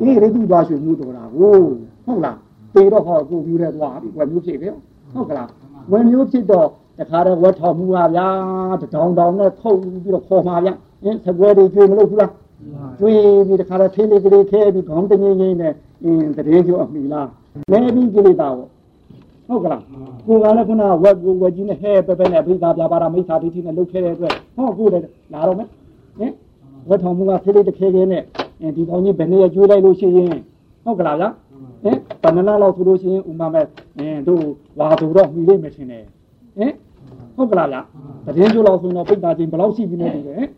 [0.00, 1.56] အေးရိတိသွားရွှေမျိုးတော်တာကို
[2.04, 2.38] ဟုတ်လား
[2.74, 4.66] သေတော့ဟောကိုပြူတဲ့သွားပြီဝက်မျိုးဖြစ်ကြ
[5.12, 5.48] ဟုတ်ကလား
[5.92, 6.68] ဝက်မျိုးဖြစ်တော့
[6.98, 8.28] တခါတော့ဝက်ထောင်မှုပါဗျာ
[8.80, 10.74] တထောင်တောင်နဲ့ထုတ်ပြီးတော့ခေါ်มาဗျာ
[11.04, 12.32] အင်းသကွဲတွေကျွေးမလို့ဘူးလား
[12.98, 15.72] ကျွေးပြီးတခါတော့ထေးလေးကလေးခဲပြီးခေါင်းတငင်းငင်းနဲ့
[16.04, 17.28] အင်းတရေကျိုးအမိလား
[17.70, 18.68] လဲပြီးကိလေသာပေါ့
[19.48, 19.82] ဟုတ်ကလား
[20.26, 25.68] ကိုကလည်းခုနကဝက်ကိုဝက်ကြီးနဲ့ဟဲပဲပဲနဲ့အဘိဓါပြပါတာမိစ္ဆာဒိဋ္ဌိနဲ့လုတ်ခဲတဲ့အတွက်ဟောကိုလည်းလာတော့မယ်
[26.18, 26.32] ဟင်
[26.88, 28.22] ဝက်ထောင်မှုကထေးလေးတစ်ခဲခဲနဲ့
[28.60, 30.28] အဲဒီကောင်းကြီးဘယ်နည်းကျွေးလိုက်လို့ရှိရင်
[30.84, 31.28] ဟုတ်ကလားဗျာ
[31.82, 33.66] ဟင်ဘယ်နှလားလောက်ဆိုလို့ရှိရင်ဥမာမဲ့
[33.98, 34.42] အင်းတို့
[34.78, 36.04] ဝါသူတော့မှီလိမ့်မယ်ထင်တယ်
[36.56, 36.72] ဟင်
[37.36, 37.80] ဟုတ်ကလားဗျာ
[38.34, 40.48] တရင်ကျိုးလောက်ဆိုရင်တော့ပိတ်တာချင်းဘယ်လောက်ရှိပြီလဲဒီလေဟင်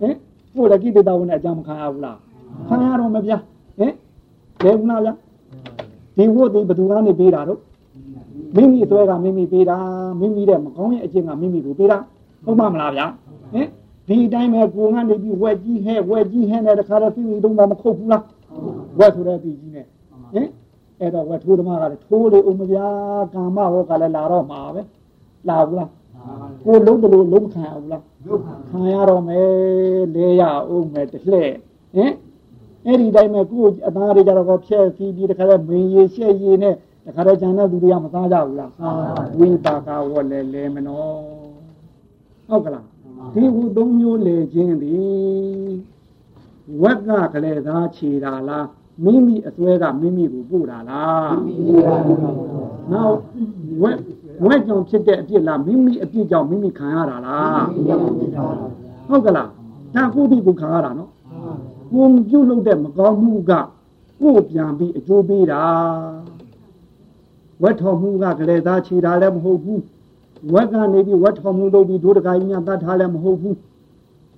[0.00, 0.14] ဟင်
[0.54, 2.16] ကိုလည်းကိလေသာဝင်တဲ့အကြောင်းမခံရဘူးလား
[2.68, 3.38] ခံရတော့မဗျာ
[3.78, 3.92] ဟင်
[4.62, 5.14] ဘယ်ဦးနာဗျာ
[6.16, 7.60] ဒီဝတ်ဒီဘယ်သူကနေပေးတာတော့
[8.56, 9.76] မိမိအစွဲကမိမိပေးတာ
[10.20, 11.98] မိမိတဲ့မကောင်းရဲ့အကျင့်ကမိမိကိုပေးတာ
[12.44, 13.10] ဟုတ်မှမလားဗျာဟ
[13.52, 13.66] ဟင်
[14.08, 18.22] ဒီတိုင်းပဲကိုကနေပြီးဝက်ကြီးဟဲ့ဝက်ကြီးဟဲ့နဲ့တခါတော့သိပြီတော့မခုတ်ဘူးလား
[18.98, 19.86] ဝက်ဆိုတဲ့ပြည်ကြီးနဲ့
[20.32, 20.48] ဟင်
[21.00, 24.82] အဲ့တော့ဝက်ထိုးသမားကလည်းထိုးလေဦးမပြားကာမဟောကလည်းလာတော့မှာပဲ
[25.48, 25.90] လာဘူးလား
[26.64, 28.02] ကိုလုံးတယ်လို့လုံးခံရဘူးလား
[28.70, 29.48] ခံရတော့မယ်
[30.14, 31.50] လဲရအောင်မယ်တလှဲ့
[31.94, 32.12] ဟင်
[32.86, 36.74] အဲ့ဒီတိုင်းမှာကိုအသားတွေကြတော့ဖြဲဖီးပြီးတခါတော့မင်းရေရှက်ရေနဲ့
[37.06, 38.70] တခါတော့ဂျန်တဲ့သူတွေကမသားကြဘူးလား
[39.38, 41.18] ဝိပါကဝတ်လဲလဲမနော်
[42.48, 42.84] ဟုတ်ကလား
[43.34, 44.96] ဒီဟုသုံးမျိုးလေခြင်းဒီ
[46.82, 48.66] ဝက်ကကလေးသားခြေတာလား
[49.04, 51.32] မိမိအစွဲကမိမိကိုပို့တာလား
[52.92, 53.16] နောက်
[53.82, 53.98] ဝက်
[54.44, 57.64] ဝက်ကြောင့်ဖြစ်တဲ့အပြစ်လားမိမိအပြစ်ကြောင့်မိမိခံရတာလား
[59.08, 59.48] ဟုတ်ကလား
[59.94, 61.10] ဒါကိုဒီကိုခံရတာနော်
[61.92, 63.52] ကိုပြုတ်လုပ်တဲ့မကောင်းမှုက
[64.20, 65.62] ကိုပြန်ပြီးအကျိုးပေးတာ
[67.62, 69.82] ဝက်ထော်မှုကကလေးသားခြေတာလည်းမဟုတ်ဘူး
[70.54, 73.56] ဝက်ကနေပြီးဝက်ထော်မှုလုပ်ပြီးဒုဒကာကြီးများတတ်ထားလည်းမဟုတ်ဘူး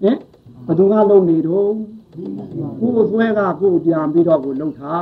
[0.03, 0.19] ဟင်
[0.67, 1.71] ဘသူကလုပ်နေတော့
[2.81, 4.97] ကိုယ်ဆွဲကကိုယ်ပြန်ပြီးတော့ကိုလှုပ်တာ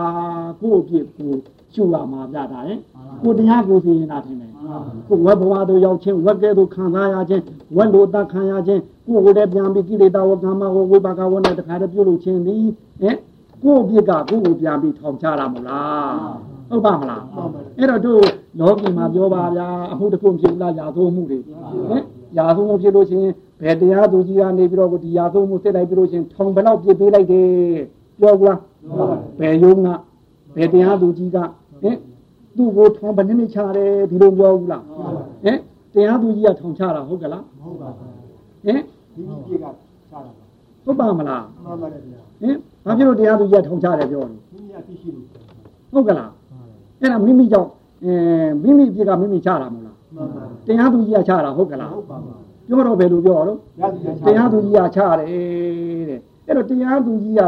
[0.61, 1.33] ကိုယ်အပြစ်ကို
[1.75, 2.79] ရှုရမှာပြတာဟင်
[3.23, 4.51] ကိုတရားကိုသိရင်လားထင်တယ်
[5.09, 7.45] ကိုဝက်ဘဝတို့ရောက်ချင်းဝက်ကဲတို့ခံစားရချင်း
[7.77, 12.67] ဝက်လိုတတ်ခံရချင်းကိုယ်ကိုယ်လည်းပြန်ပြီးကိလေသာဝကမ္မဝဝိပါကဝနဲ့တခါတည်းပြုလုပ်ချင်းသည်
[13.01, 13.17] ဟင်
[13.63, 16.15] ကိုယ့်အပြစ်ကကိုယ့်ကိုပြန်ပြီးထောင်ချတာမလား
[16.71, 17.23] ဟုတ်ပါမလား
[17.79, 18.23] အဲ့တော့တို့
[18.61, 21.49] လောကီမှာပြောပါဗျာအမှုတစ်ခုဖြစ်လားယာသိုးမှုတွေဟ
[21.95, 22.03] င်
[22.37, 23.29] ယာသိုးမှုဖြစ်လို့ချင်း
[23.63, 27.49] ဘယ်တရားသူကြီးကနေပြီးတော့ဒီယာသိုးမှုစစ်လိုက်ပြီးလို့ချင်းထောင်ဘယ်လောက်ပြစ်ပေးလိုက်တယ်
[28.21, 28.59] ပြောဘူးလား
[29.41, 29.89] ဘယ်ယုံက
[30.57, 31.39] ဘယ်တရားသူကြီးက
[31.83, 31.97] ဟင်
[32.57, 34.83] သူ့ကိုထောင်ဘယ်နည်းချတယ်ဒီလိုပြောဘူးလား
[35.45, 35.59] ဟင်
[35.93, 38.11] တရားသူကြီးကထောင်ချတာဟုတ်ကလားဟုတ်ပါဘူး
[38.65, 38.81] ဟင်
[39.15, 39.71] ဒီကြီးကချတာ
[40.11, 40.21] ပါ
[40.85, 42.55] ဟုတ်ပါမလားမှန်ပါတယ်ဗျာဟင်
[42.85, 45.27] ဘာဖြစ်လို့တရားသူကြီးကထောင်ချတယ်ပြောတယ်မိမိအသိရှိလို့
[45.93, 46.31] ဟုတ်ကလား
[47.01, 47.71] အဲ့ဒါမိမိကြောင့်
[48.05, 48.13] အဲ
[48.63, 52.35] မိမိပြစ်ကမိမိချတာမဟုတ်လားမှန်ပါတရားသူကြီးကချတာဟုတ်ကလားဟုတ်ပါပါ
[52.67, 57.41] ပြောတော့ဘယ်လိုပြောတော့ရသည်ချတရားသူကြီးကချတယ်တဲ့အဲ့တော့တရားသူကြီးက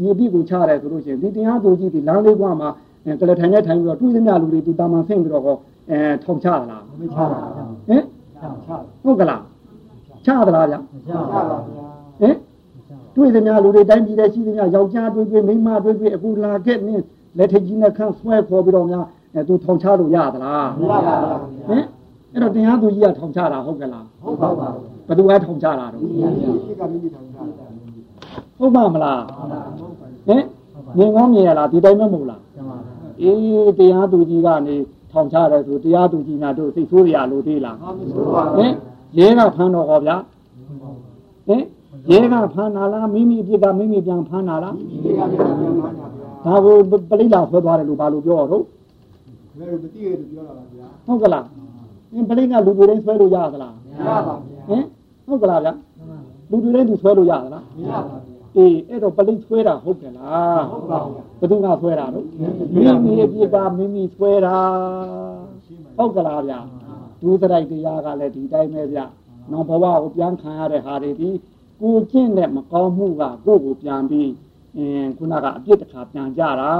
[0.00, 2.68] ဒီအပြစ်ကိုချတယ်ဆိုလို့ရှိရင်ဒီတရားသူကြီးဒီလမ်းလေးကွာမှာ
[3.04, 5.56] အဲကလထိုင်နဲ့ထိုင်ပြီးတော့တွေးသမျှလူတွေသူတာမန်ဆင့်ပြီးတော့ဟော
[5.90, 8.02] အဲထောင်ချသလားမချတာချဟင်
[8.36, 8.70] ချချ
[9.04, 9.42] ဟုတ်ကလား
[10.24, 11.86] ချသလားဗျမချချပါပါဘူးဗျာ
[12.20, 12.36] ဟင်
[13.14, 16.94] တွေးသမျှလူတွေတိုင်းပြည်တဲ့ရှိသမျှယောက်ျားတွေးတွေးမိန်းမတွေးတွေးအခုလာခဲ့နေ
[17.38, 21.84] လက်ထက်ကြီးနဲ့ခန့်ဆွဲခေါ်ပြီးတော့များအဲသူထောင်ချလို့ရသလားမရပါဘူးဟင်
[22.32, 24.68] အဲ့တော့တရားသူကြီးကထောင်ချတာဟုတ်ကလားဟုတ်ပါပါ
[25.06, 27.69] ဘယ်သူကထောင်ချတာတော့ဒီကြီးကမိမိထောင်ချတာ
[28.60, 29.20] ဟုတ်ပါမလား
[30.28, 30.42] ဟင်
[30.96, 32.76] မြင်ကောင်းမြင်ရလားဒီတိုင်းမမဟုတ်လားကျမပါ
[33.22, 34.74] အေးတရားသူကြီးကနေ
[35.12, 38.72] ထောင်ချတယ်ဆိုတရားသူကြီးများတို့စိတ်ဆိုးရလို့သေးလားဟာမဆိုးပါဟဘူးင်
[39.18, 40.16] ရဲကဖမ်းတော့ဟောဗျာ
[41.48, 41.62] ဟင်
[42.10, 45.20] ရဲကဖမ်းတာလားမိမိအပြစ်ကမိမိပြန်ဖမ်းတာလားဒီကြီးက
[45.60, 46.76] မိမိထောင်ချတာဗျာဒါကို
[47.10, 48.62] ပလိလာဆွဲသွားတယ်လို့ဘာလို့ပြောရတော့
[49.58, 51.44] ဘယ်လိုမသိရလို့ပြောတာပါဗျာဟုတ်ကလား
[52.12, 54.82] ဟင်ပလိကလူတွေတိုင်းဆွဲလို့ရသလားမရပါဗျာဟင်
[55.26, 55.72] ဟုတ်ကလားဗျာ
[56.50, 62.26] လူတွေတိုင်းသူဆွဲလို့ရသလားမရပါဗျာ အေးအဲ့တော့ပလိဆွဲတာဟုတ်ကဲ့လားဟုတ်ပါဗျာဘယ်သူကဆွဲတာတော့
[62.74, 64.56] မိမိအပြစ်ကမိမိဆွဲတာ
[65.96, 66.60] ဟုတ်ကလားဗျာ
[67.22, 68.98] ဒုသရိုက်တရားကလည်းဒီတိုင်းပဲဗျ
[69.50, 71.30] နောင်ဘဝကိုပြန်ခံရတဲ့ဟာတွေဒီ
[71.80, 74.30] ကိုကျင့်တဲ့မကောင်းမှုကကိုယ့်ကိုပြန်ပြီး
[74.76, 76.72] အင်းခုနကအပြစ်တစ်ခါပြန်ကြတာ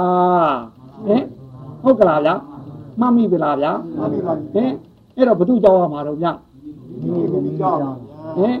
[1.07, 1.23] ဟင်
[1.83, 2.35] ဟုတ်ကလားဗျာ
[2.99, 4.71] မှတ်မိပြီလားဗျာမှန်ပြီပါဟင်
[5.15, 7.91] အဲ့တော့ဘသူကြောက်ရမှာတော့ဗျဒီကြီးမိမိကြောက်ပါ
[8.37, 8.55] ဟင်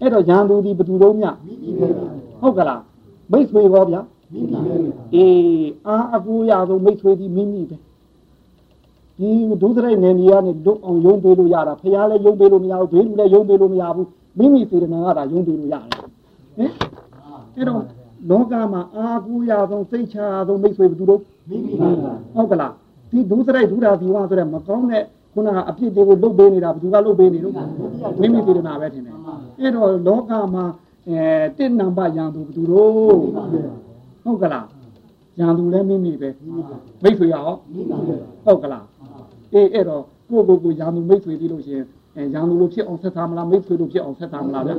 [0.00, 1.88] အဲ့တော့ရန်သူဒီဘသူတော့ဗျမိမိပဲ
[2.42, 2.82] ဟုတ်ကလား
[3.32, 4.00] မိတ်ဆွေရောဗျာ
[4.32, 4.74] မိမိပဲ
[5.14, 7.76] အေးအာအကူရဆုံးမိတ်ဆွေဒီမိမိပဲ
[9.18, 9.30] ဒီ
[9.62, 15.90] ဒုသရိုက်နယ်မြေကနေလွတ်အောင်ယုံပေးလို့ရတာဖះလည်းယုံပေးလို့မရဘူးဘေးလူလည်းယုံပေးလို့မရဘူးမိမိစေတနာကဒါယုံပေးလို့ရတယ်
[16.56, 16.70] ဟင်
[17.56, 17.82] အဲ့တော့
[18.30, 21.88] လောကမှာအာကူရဆုံးစိတ်ချရဆုံးမိတ်ဆွေဘယ်သူတို့မိမိပဲ
[22.34, 22.72] ဟုတ်ကလား
[23.10, 27.54] ဒီဒုသရိုက်ဒုရာဒီဝဆိုတဲ့မကောင်းတဲ့ခုနကအပြစ်တွေကိုလုတ်ပေးနေတာဘယ်သူကလုတ်ပေးနေလို့
[28.20, 29.14] မိမိစေတနာပဲထင်တယ်
[29.60, 30.64] အဲ့တော့လောကမှာ
[31.08, 31.20] အဲ
[31.56, 32.90] တစ်နံပါတ်ရန်သူဘယ်သူတို့
[34.24, 34.66] ဟုတ်ကလား
[35.38, 36.30] ရန်သူလည်းမိမိပဲ
[37.02, 38.86] မိတ်ဆွေရဟောမိမိပဲဟုတ်ကလား
[39.52, 41.86] အေးအဲ့တော့ကိုယ့်ကိုယ်ကိုရန်သူမိတ်ဆွေပြီးလို့ရှိရင်
[42.16, 44.72] အဲရန်သူလိုဖြစ်အောင်ဆက်ထားမလားမိတ်ဆွေလိုဖြစ်အောင်ဆက်ထားမလားဗျ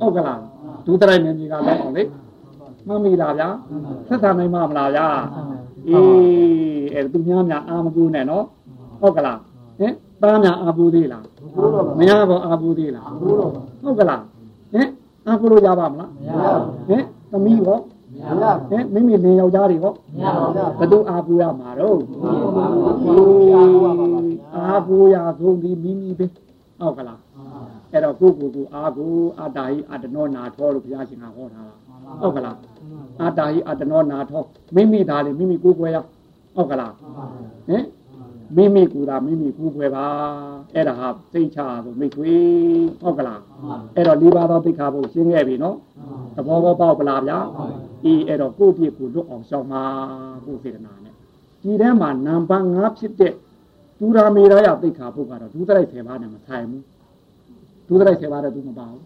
[0.00, 0.40] ဟုတ်ကလား
[0.86, 2.02] ဒုသရိုက်နေကြီးကလည်းအောင်လေ
[2.88, 3.48] မမီလားဗျာ
[4.08, 5.06] ဆက်ထားနိုင်မှာမလားဗျာ
[5.88, 8.44] အေးအဲ့သူများများအာမကူနဲ့နော်
[9.00, 9.38] ဟုတ်ကလား
[9.78, 11.24] ဟင်သားများအာကူသေးလား
[11.56, 13.50] ဘိုးတော်မရတော့အာကူသေးလားဘိုးတော်
[13.82, 14.37] ဟုတ်ကလားဟင်
[15.28, 17.78] အာကူလို့ရပါမလားမရပါဘူးဟင်သမီးရော
[18.14, 21.98] မရပါဟင်မိမိလင်ယောက်ျားတွေရောမရပါဘူးဘယ်သူအာကူရမှာတော့
[24.56, 26.26] အာဘူရာဆုံးဒီမိမိပဲ
[26.80, 27.20] ဟုတ်ကလား
[27.92, 31.74] အဲ့တော့ကိုကိုကိုအာကိုအာတာဟိအတနောနာထောလို့ဘုရားရှင်ကဟောထားတာ
[32.20, 32.56] ဟုတ်ကလား
[33.22, 34.42] အာတာဟိအတနောနာထော
[34.74, 35.98] မိမိသားလေမိမိကိုကိုွယ်ရ
[36.56, 36.92] ဟုတ်ကလား
[37.68, 37.84] ဟင်
[38.56, 40.06] မိမိကူတာမိမိကူဖွယ်ပါ
[40.74, 42.32] အဲ့ဒါဟာသိချဆိုမိတ်ဆွေ
[43.00, 43.42] ဟုတ်ကလား
[43.96, 45.76] အဲ့တော့လေးပါးသောသိခါဖို့ရှင်းခဲ့ပြီနော်
[46.36, 47.38] သဘောဘောပေါက်ပလားဗျာ
[48.04, 49.82] အေးအဲ့တော့ကိုယ့်ပြစ်ကိုလွတ်အောင်ရှောင်ပါ
[50.44, 51.14] ကိုယ်စေတနာနဲ့
[51.62, 53.32] ဒီထဲမှာနံပါတ်5ဖြစ်တဲ့
[53.98, 56.82] ဒူရာမေရယသိခါဖို့ကတော့ဒုသရိုက်10ပါးနဲ့မဆိုင်ဘူး
[57.88, 59.02] ဒုသရိုက်10ပါးတဲ့သူမပါဘူး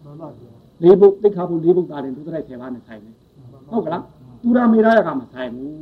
[0.83, 3.15] လေးဘုတ်သိခါဖို့လေးဘုတ်သားတယ်ဒုသရိုက်10ပါးနဲ့ဆိုင်တယ်
[3.71, 4.03] ဟုတ်ကလား
[4.43, 5.73] ဒူရာမေရယကမဆိုင်ဘူး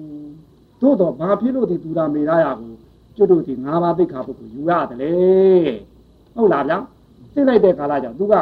[0.81, 2.73] သို့တော့ဘာဖြစ်လို့ဒီဒူရာမေရယကို
[3.21, 5.13] ကျွတ်တို့ဒီ၅ပါးသိခါဖို့ကိုယူရတယ်လေ
[6.35, 6.79] ဟုတ်လားဗျာ
[7.33, 8.35] သိလိုက်တဲ့ကာလကြောင့်သူက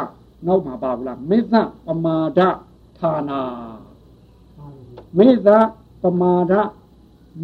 [0.45, 1.53] နောက်မှာပါဘူးလားမေသ
[1.85, 2.39] ပမာဒ
[2.97, 3.39] ဌာနာ
[5.17, 5.47] မေသ
[6.01, 6.53] ပမာဒ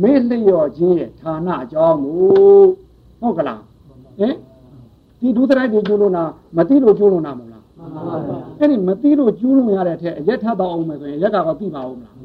[0.02, 2.18] မေ့လျော့ခြင်းရဲ့ဌာနအကြောင်းကို
[3.22, 3.62] ဟုတ်ကလား
[4.20, 4.36] ဟင်
[5.20, 6.24] ဒီဒုသရိုက်တွေကျူးလို့နာ
[6.58, 7.64] မသိလို့ကျူးလို့နာမဟုတ်လား
[8.60, 12.16] အဲ့ဒီမသိလို့ကျူးလို့ရတဲ့အထက်အရက်ထပ်တော့အောင်မယ်ဆိုရင်ရက်ကတော့သိပါဦးမလား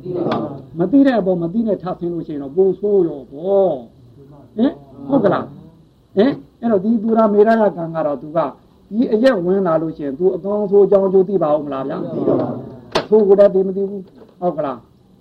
[0.78, 3.74] မသိတဲ့အပေါ်မသိတဲ့ထပ်ဆင်းလို့ရှိရင်တော့ပိုဆိုးရောပေါ့
[4.56, 4.72] ဟင်
[5.08, 5.44] ဟုတ်ကလား
[6.16, 8.38] ဟင်အဲ့တော့ဒီသူရာမေရယကံကတော့သူက
[8.90, 12.48] ဒီအရက်ဝင်လာလို့ရှိရင်သူအကောင်းဆိုးအကြောင်းကျိုးသိပါဦးမလားဗျာသိတော့ပါ
[13.00, 14.02] အဆိုးကိုလည်းသိမသိဘူး
[14.40, 14.78] ဟုတ်ကလား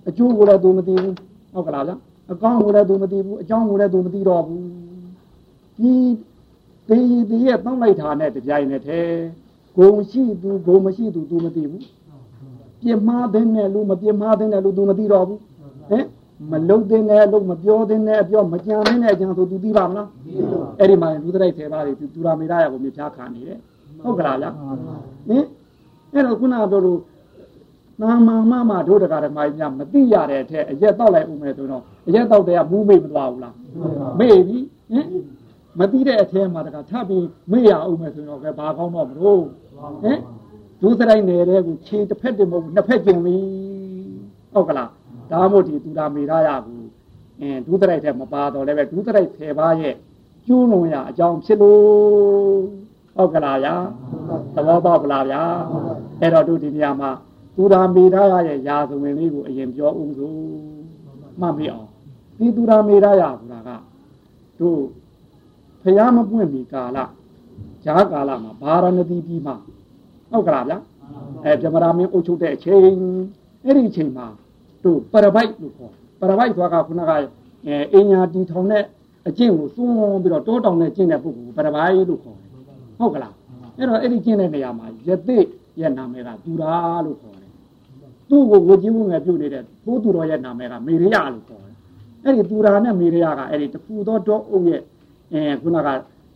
[0.08, 1.14] အကျိုးကိုလည်းသူမသိဘူး
[1.54, 1.96] ဟုတ်ကလားဗျာ
[2.32, 4.64] အကောင်းကိုလည်းသူမသိဘူးအကြောင်းကိုလည်းသူမသိတော့ဘူး
[5.80, 5.92] ဒီ
[6.88, 9.22] တေးတေးရဲ့တောင်းလိုက်တာနဲ့တပြိုင်နက်တည်း
[9.76, 11.84] ဂုံရှိသူဂုံမရှိသူသူမသိဘူး
[12.80, 15.40] ပြင်းမှားတဲ့နဲ့လူမပြင်းမှားတဲ့နဲ့လူသူမသိတော့ဘူး
[15.90, 16.04] ဟင်
[16.50, 20.08] မလုံတဲ့နဲ့လို့မပြောတဲ့နဲ့အပြောမကြံတဲ့နဲ့အကြံဆိုသူသိပါမလား
[20.78, 23.58] အဲ့ဒီမှာလူသရိုက်သေးပါလေသူသူရာမေရရကိုမြဖြားခံနေတယ်
[24.02, 24.46] ဟုတ်ကလားဗျ
[25.28, 25.44] ဟင်
[26.12, 27.00] အဲ့တော့ခုနကပြောလို့
[28.00, 33.54] နာမမမတို့တကာဓမ္မကြီးများမသိရတဲ့အထက်အရက်တောက်လိုက်ဦးမယ်ဆိုတော့အရက်တောက်တဲ့ကမူးမေ့မသွားဘူးလား
[34.18, 34.58] မေ့ပြီ
[34.90, 35.06] ဟင်
[35.78, 39.42] မသိတဲ့အထက်မှာတကာထပ်ပြီးမေ့ရအောင်မယ်ဆိုတော့ကဲဘာကောင်းတော့မလို့
[40.02, 40.18] ဟင်
[40.80, 43.36] ဒုစရိုက်နေတဲ့ကိုခြေတစ်ဖက်တည်းမဟုတ်ဘူးနှစ်ဖက်ကျင်ပြီ
[44.52, 44.90] ဟုတ်ကလား
[45.30, 46.80] ဒါမို့ဒီသူရာမေရရကို
[47.40, 49.94] အင်းဒုစရိုက်တဲ့မပါတော့လည်းပဲဒုစရိုက်10ပါးရဲ့
[50.46, 51.80] ကျိုးလုံးရအကြောင်းဖြစ်လို့
[53.16, 53.74] ဟုတ်ကလားဗျာ
[54.54, 55.42] သဘောပေါက်ကလားဗျာ
[56.20, 57.10] အဲ့တော့တို့ဒီနေရာမှာ
[57.56, 60.34] သူရာမေရရရဲ့ယာသဝင်လေးကိုအရင်ပြောဦးစို့
[61.40, 61.86] မှတ်မိအောင်
[62.38, 63.70] ဒီသူရာမေရရဆိုတာက
[64.60, 64.80] တို့
[65.82, 66.98] ဖျားမပွင့်မီကာလ
[67.84, 69.52] ဈာကာလမှာဘာရဏသီပြီးမှ
[70.30, 70.78] ဟုတ်ကလားဗျာ
[71.44, 72.78] အဲပြမရာမင်းအုပ်ချုပ်တဲ့အချိန်
[73.64, 74.26] အဲ့ဒီအချိန်မှာ
[74.84, 78.82] တို့ပရပိုက်လို့ခေါ်ပရပိုက်ဆိုတာကခုနကအဲအင်ညာတီထောင်တဲ့
[79.28, 82.48] အကျင့်ကိုသွန်းပြီးတော့တိုးတောင်နဲ့ကျင့်တဲ့ပုဂ္ဂိုလ်ကိုပရပိုက်လို့ခေါ်တယ်
[82.98, 83.34] ဟုတ်ကလား
[83.76, 85.38] အဲ့တော့အဲ့ဒီကျင့်တဲ့နေရာမှာယသိ
[85.80, 87.50] ရဲ့နာမည်ကသူရာလို့ခေါ်တယ်
[88.28, 91.74] သူ့ကိုဝကြီးမှုငယ်ပြုတ်နေတဲ့ဘိုးသူတော်ရဲ့နာမည်ကမေရိယလို့ခေါ်တယ်
[92.24, 94.80] အဲ့ဒီသူရာနဲ့မေရိယကအဲ့ဒီတခုသောတောအုပ်ရဲ့
[95.32, 95.88] အဲခုနက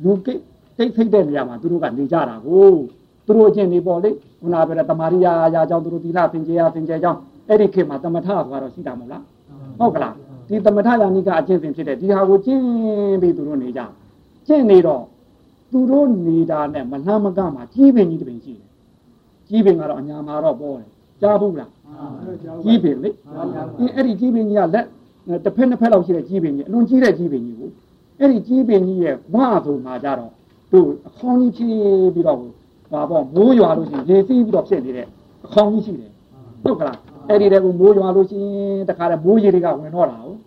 [0.04, 0.40] လူကိတ်
[0.76, 2.74] တိတ်ဖိတ်တဲ့နေရာမှာသူတို့ကနေကြတာကို
[3.26, 9.22] သူတို့ချင်းနေပေါ့လေခုနကပြောတဲ့တမာရိယာရာကြောင့်သူတို့သီလသင်္ကြန်သင်္ကြန်ကြောင့် အဲ့ဒီခေတ်မှာတမထဆိုတာတော့ရှိတာမဟုတ်လား
[9.78, 10.14] ဟုတ်ကလား
[10.48, 12.62] ဒီတမထယာနိကအကျင့်စဉ်ဖြစ်တဲ့ဒီဟာကိုကျင့်
[13.20, 13.80] ပြီးသူတို့နေကြ
[14.46, 15.02] ကျင့်နေတော့
[15.72, 18.68] သူတို့နေတာနဲ့မလှမ်းမကမှာကြီးပင်ကြီးတပင်ရှိတယ်
[19.48, 20.88] ကြီးပင်ကတော့အညာမှာတော့ပေါ်တယ်
[21.20, 21.70] ကြားဘူးလား
[22.64, 23.10] ကြီးပင်လေ
[23.78, 24.86] ဒီအဲ့ဒီကြီးပင်ကြီးကလက်
[25.44, 27.70] တစ်ဖက်နှစ်ဖက်လောက်ရှိတဲ့ကြီးပင်ကြီးအလွန်ကြီးတဲ့ကြီးပင်ကြီးကို
[28.20, 30.32] အဲ့ဒီကြီးပင်ကြီးရဲ့ဝါဆိုမှာကြတော့
[30.72, 32.38] တို့အခေါင်းကြီးဖြည့်ပြီးတော့
[32.92, 35.06] ဘာပေါ့မိုးရွာလို့ရှိရင်လေစီးပြီးတော့ဖြစ်နေတဲ့
[35.46, 36.10] အခေါင်းကြီးရှိတယ်
[36.62, 40.38] ဟုတ်ကလား အဲ့ဒီတည်းကမိုးရွာလို့ရှိရင်တခါတည်းမိုးရေတွေကဝင်တော့တာဟုတ်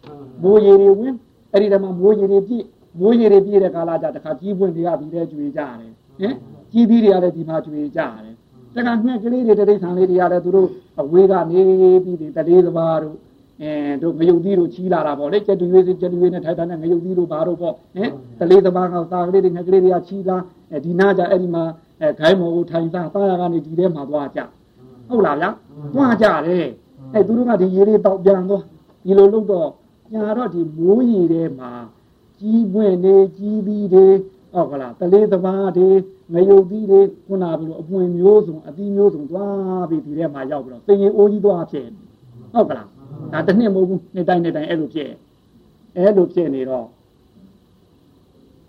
[0.44, 1.14] မိုးရေတွေဝင်
[1.52, 2.66] အဲ့ဒီတည်းမှာမိုးရေတွေပြည့်
[3.00, 5.74] မိုးရေတွေပြည့်တဲ့ကာလကြတခါကြီးပွင့်တွေကပြီးတဲ့ကျွေကြတယ်
[6.20, 6.34] ဟင်
[6.72, 8.34] ကြီးပြီးတွေကလည်းဒီမှာကျွေကြတယ်
[8.76, 10.68] တခါငှက်ကလေးတွေတိရစ္ဆာန်လေးတွေကလည်းသူတို့
[11.02, 11.60] အဝေးကနေ
[12.04, 13.16] ပြီးဒီတလေးသမားတို့
[13.62, 18.10] အဲတို့ငရုတ်သီးတို့ချီးလာတာပေါ့လေကျက်တူရွေးကျက်တူရွေးနဲ့ထိုက်တာနဲ့ငရုတ်သီးတို့ဘာတို့ပေါ့ဟင်
[18.40, 20.38] တလေးသမားကသာကလေးတွေငှက်ကလေးတွေကချီးလာ
[20.72, 21.64] အဲဒီနာကြအဲ့ဒီမှာ
[22.02, 24.40] အဲခိုင်းမော်ကိုထိုင်သားသားရကနေဒီထဲမှာသွားကြ
[25.10, 25.50] ဟုတ်လားဗျာ
[25.94, 26.68] သွားကြတယ်
[27.14, 28.62] အဲသူတို့ကဒီရေလေးတောက်ပြန်တော့
[29.04, 29.70] ဒီလိုလုပ်တော့
[30.14, 31.72] ညာတော့ဒီမိုးရေထဲမှာ
[32.40, 34.08] ကြီးပွင့်နေကြီးပြီးတွေ
[34.54, 35.90] ဟုတ်ကလားတလေးသမားတွေ
[36.34, 41.88] ငရုတ်သီးတွေခုနပြီးတော့အပွင့်မျိုးစုံအသီးမျိုးစုံသွားပြီးဒီထဲမှာရောက်ပြီးတော့သင်ရင်အိုးကြီးသွားဖြစ်
[42.54, 42.88] ဟုတ်ကလား
[43.34, 45.12] ဒါတစ်နှစ်မဟုတ်ဘူးနှစ်တိုင်းနှစ်တိုင်းအဲ့လိုဖြစ်
[45.96, 46.88] အဲ့လိုဖြစ်နေတော့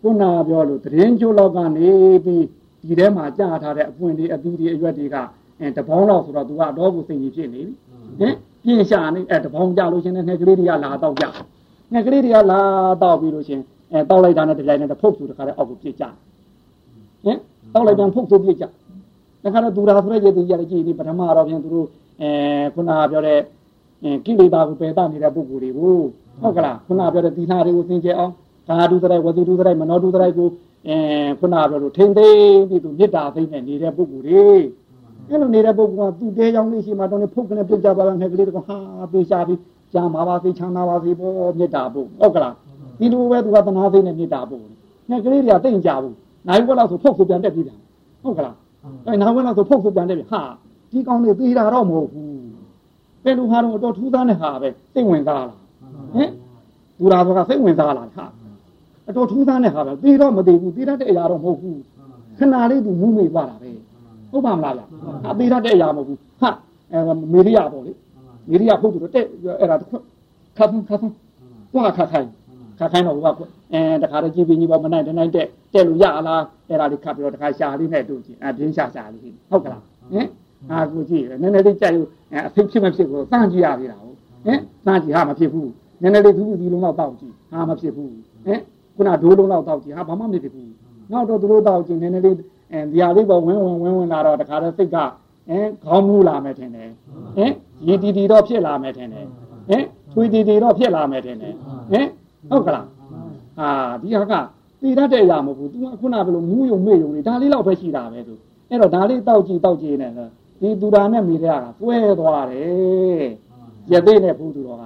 [0.00, 1.90] ခုနပြောလို့သတင်းကျိုးလောက်ကနေ
[2.24, 2.44] ပြီး
[2.82, 5.16] ဒီထဲမှာကြာထားတဲ့အပွင့်တွေအသီးတွေအရွက်တွေက
[5.60, 7.74] အဲတပေါင်းလောက်ဆိုတော့ तू ကတော့ကိုစိတ်ကြီးဖြစ်နေပြီ
[8.20, 11.24] ဟင်ပြင်းရှာနေအဲတပေါင်းကြလို့ရှင်နဲ့ငှက်ကလေးတွေကလာတော့ကြ
[11.92, 12.60] ငှက်ကလေးတွေကလာ
[13.02, 13.60] တော့ပြီးလို့ရှင်
[13.92, 16.04] အဲတောက်လိုက်တာနဲ့တကြိုင်နဲ့တဖုတ်သူတခါတည်းအောက်ကိုပြစ်ကြ
[17.24, 17.38] ဟင်
[17.74, 18.64] တောက်လိုက်ပြန်ဖုတ်သူပြစ်ကြ
[19.44, 21.86] တခါတော့သူရာဆိုတဲ့ရေတူကြီးရတယ်ကြည်နေပထမတော့ပြန်သူတို့
[22.22, 22.30] အဲ
[22.74, 23.38] ခုနပြောတဲ့
[24.24, 25.96] ကိလေသာကိုပယ်တနေတဲ့ပုဂ္ဂိုလ်တွေကို
[26.40, 28.32] ဟုတ်ကလားခုနပြောတဲ့သီလတွေကိုသင်ကျအောင်
[28.68, 30.48] ကာဒုသရိုက်ဝတိဒုသရိုက်မနောဒုသရိုက်ကို
[30.88, 30.96] အဲ
[31.40, 34.46] ခုနပြောလို့ထိမ့်သိမ့်ပြီးသူမေတ္တာသိမ့်နဲ့နေတဲ့ပုဂ္ဂိုလ်တွေ
[35.28, 38.76] အဲ့လိုနေတဲ့ပုဂ္ဂိုလ်ကသူတဲကြောင့်လေးရှိမှတော့ဖုတ်ကနေပြုတ်ကြပါလားငှက်ကလေးတကဟာ
[39.12, 39.60] ပေးရှားပြီး
[39.92, 42.54] ကြာမှာပါစေချမ်းသာပါစေပေါ့မေတ္တာဖို့ဟုတ်ကလား
[42.98, 44.72] ဒီလိုပဲသူကသနာသိနဲ့မေတ္တာပို့တယ်
[45.10, 46.14] ငှက်ကလေးတွေကတိတ်ကြဘူး
[46.48, 47.78] နိုင်ဘက်လောက်ဆိုဖုတ်ဖုတ်ပြန်တက်ပြီးပြန်
[48.22, 48.56] ဟုတ်ကလား
[49.06, 50.42] အဲနိုင်ဘက်လောက်ဆိုဖုတ်ဖုတ်ပြန်တက်ပြီဟာ
[50.90, 52.28] ဒီကောင်းလေးသေးတာတော့မဟုတ်ဘူး
[53.24, 55.58] ဘယ်လိုဟာတော့အတော်ထူးဆန်းတဲ့ဟာပဲစိတ်ဝင်စားလား
[56.14, 56.30] ဟင်
[56.98, 58.24] ဘူရာဘကစိတ်ဝင်စားလားဟာ
[59.08, 61.80] အတော်ထူးဆန်းတဲ့ဟာပဲသေးတော့မသေးဘူးသေးတတ်တဲ့အရာတော့မဟုတ်ဘူး
[62.38, 63.70] ခဏလေးသူမူးမေ့သွားတာပဲ
[64.32, 64.82] ဟုတ်ပါမလားဗျ
[65.30, 66.50] အသေးတတ်တဲ့အရာမဟုတ်ဘူးဟာ
[66.92, 67.92] အဲမေရိယပေါ့လေ
[68.48, 69.24] မေရိယဖုတ်သူတော့တဲ့
[69.60, 69.90] အဲ့ဒါခတ်
[70.70, 71.14] ဖုန်းခတ်ဖုန်း
[71.72, 72.28] ကိုကခတ်ခိုင်း
[72.78, 80.26] ခတ်ခိုင်းတော့ကအဲတခါတည်းကြည်ပင်ကြီးပေါ်မနိုင်တနိုင်တဲ့တဲ့လို့ရလားအဲ့ဒါလေးခတ်ပြီးတော့တခါရှာလေးနဲ့တို့ကြည့်အပြင်းရှာရှာလေးဟုတ်ကလားဟင်
[80.70, 82.06] အာကိုကြည့်နည်းနည်းလေးကြိုက်လို့
[82.46, 85.70] အဖိဖြစ်မဖြစ်ကိုစမ်းကြည့်ရသေးတာဟုတ်ဟင်စမ်းကြည့်ဟာမဖြစ်ဘူး
[86.02, 88.10] နည်းနည်းလေးသူ့ဒီလုံးတော့တောက်ကြည့်ဟာမဖြစ်ဘူး
[88.46, 88.60] ဟင်
[88.96, 90.70] ခုနဒိုးလုံးတော့တောက်ကြည့်ဟာဘာမှမဖြစ်ဘူး
[91.12, 92.34] နောက်တော့သူတို့တောက်ကြည့်နည်းနည်းလေး
[92.72, 94.96] အဲဒီဟာလေးပေါ်ဝင်းဝင်းဝင်းဝင်းလာတော့တခါတည်းစိတ်က
[95.50, 96.88] အဲခေါင်းမူးလာမယ်ထင်တယ်
[97.36, 97.52] ဟင်
[97.86, 99.26] ရည်တီတီတော့ဖြစ်လာမယ်ထင်တယ်
[99.68, 101.54] ဟင်ထွေတီတီတော့ဖြစ်လာမယ်ထင်တယ်
[101.92, 102.06] ဟင်
[102.50, 102.86] ဟုတ်ကလား
[103.58, 103.68] ဟာ
[104.02, 104.34] ဒီဟာက
[104.80, 108.34] သိတတ်တဲ့အရာမဟုတ်ဘူး तू ကခုနကဘယ်လိုမူးယုံမေ့ယုံနေဒါလေးတော့ပဲရှိတာပဲသူ
[108.70, 113.26] အဲ့တော့ဒါလေးတောက်ကြည့်တောက်ကြည့်နေတယ်ဒီသူရာနဲ့မိရကတွဲသွားတယ်
[113.92, 114.84] ရသေးနဲ့ဘူးသူတော်က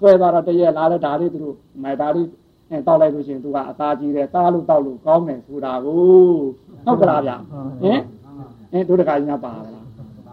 [0.00, 2.26] တွဲသွားတော့တရက်လာတော့ဒါလေးသူတို့မိုက်ဒါလေး
[2.87, 5.95] တောက်လိုက်လို့ရှိရင်သူကအသားကြီးတယ်သားလို့တောက်လို့ကောင်းတယ်ဆိုတာကို
[6.85, 7.31] ဟုတ်ကလားဗျ
[7.83, 7.99] ဟင်
[8.73, 9.85] အင်းတို့တခါကြီးများပါလား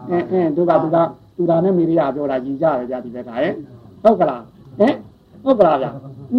[0.09, 0.97] အင်းအင်းတို့ကသူက
[1.35, 3.51] သူရာနဲ့မိရပြောတာကြီးကြတယ်ဗျဒီဘက်ကဟဲ့
[4.03, 4.41] ဟုတ်ကလား
[4.79, 4.93] ဟင်
[5.43, 5.87] ဟုတ်ကလားဗျ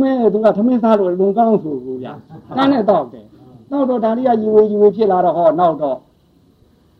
[0.00, 2.08] မဲသူကသမင်းသားလို့လုံကောင်းဆိုဘူးဗျ
[2.56, 3.26] ကားနဲ့တောက်တယ်
[3.70, 5.98] နောက်တော့ဒါလေးကယူဝေယူဝေဖြစ်လာတော့ဟောနောက်တော့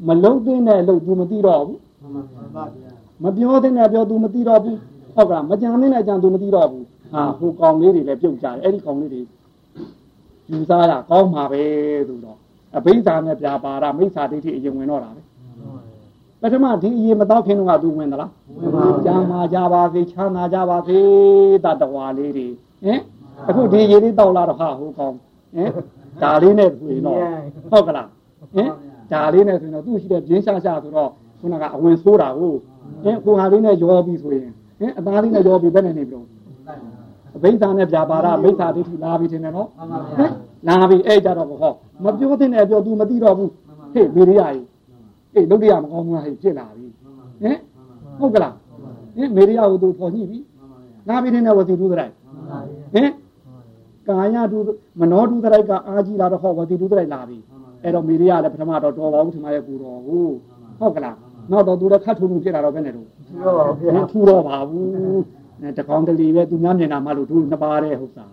[0.06, 1.78] မလုံးသိတဲ့အလုပ် तू မသိတော့ဘူး
[3.22, 4.78] မပြောတဲ့နဲ့ပြော तू မသိတော့ဘူး
[5.14, 9.21] ဟုတ်ကလားမကြံတဲ့နဲ့ကြံ तू မသိတော့ဘူး ဟာဟိုကောင်လေးတွေလည်းပြုတ်ကြတယ်အဲ့ဒီကောင်လေးတွေ
[10.51, 11.61] ယူစားရကောင်းမှာပဲ
[12.07, 12.37] ဆိုတော့
[12.77, 15.21] အဘိဓါနဲ့ပြာပါရမိစ္ဆာဒိဋ္ဌိအရင်ဝင်တော့တာပဲ
[16.41, 18.31] ပထမဒီအရင်မတော့ခင်တော့က तू ဝင်သလား
[19.05, 20.97] ကြာမှာကြပါစေချမ်းသာကြပါစေ
[21.63, 22.47] တတဝါလေးတွေ
[22.83, 22.99] ဟင်
[23.49, 25.13] အခုဒီရေလေးတောက်လာတော့ဟာဟိုကောင်
[25.55, 25.69] ဟင်
[26.21, 27.17] ဒါလေးနဲ့တွေ့တော့
[27.71, 28.07] ဟုတ်ကလား
[28.53, 28.69] ဟင်
[29.11, 32.53] ဒါလေးနဲ့ဆိုရင်တော့သူ့ရှိတဲ့ပြင်းရှားရှားဆိုတော့ခုနကအဝင်ဆိုးတာကို
[33.03, 36.25] ဟင်ကိုဟာလေးနဲ့ရောပြီးဆိုရင်ဟင်အသားလေးနဲ့ရောပြီးဘယ်နဲ့နေပြီလို့
[37.35, 40.31] အဘိဓါနဲ့ပြပါရဘိဓါဒိဋ္ဌိလာပြီးတင်တယ်နော်ဟင်
[40.67, 41.71] လာပြီးအဲ့ကြတော့ဟော
[42.03, 43.51] မပြောတဲ့နဲ့ပြော तू မသိတော့ဘူး
[43.93, 44.65] ဟေ့မေရိယာကြီး
[45.33, 46.87] အေးလုတ်ရမကောင်းဘူးဟဲ့ဖြစ်လာပြီ
[47.41, 47.57] ဟင်
[48.19, 48.55] ဟုတ်ကလား
[49.15, 50.39] ဟင်မေရိယာကို तू ပေါ်ညှိပြီ
[51.09, 52.09] လာပြီးတင်တဲ့ဝစီတူးတဲ့
[52.93, 53.09] ဟင်
[54.07, 54.57] ကာယတူ
[54.99, 57.37] မနောတူတဲ့ကအာကြီးလာတော့ဟောဝစီတူးတဲ့လာပြီ
[57.83, 60.33] အဲ့တော့မိရိယလည်းပထမတော့တော်ပါဘူးထင်ပါရဲ့ပူတော်ဟုတ်
[60.79, 61.15] ဟုတ်ကလား
[61.51, 63.07] နောက်တော့သူလည်းခတ်ထုံမှုဖြစ်လာတော့ဘယ်နဲ့တော့
[64.11, 65.03] ထူတော့ပါဘူးထူ
[65.59, 68.31] တော့ပါဘူးအဲတကောင်တလီပဲသူများမြင်တာမှလို့သူနှစ်ပါးတဲ့ဟုတ်သား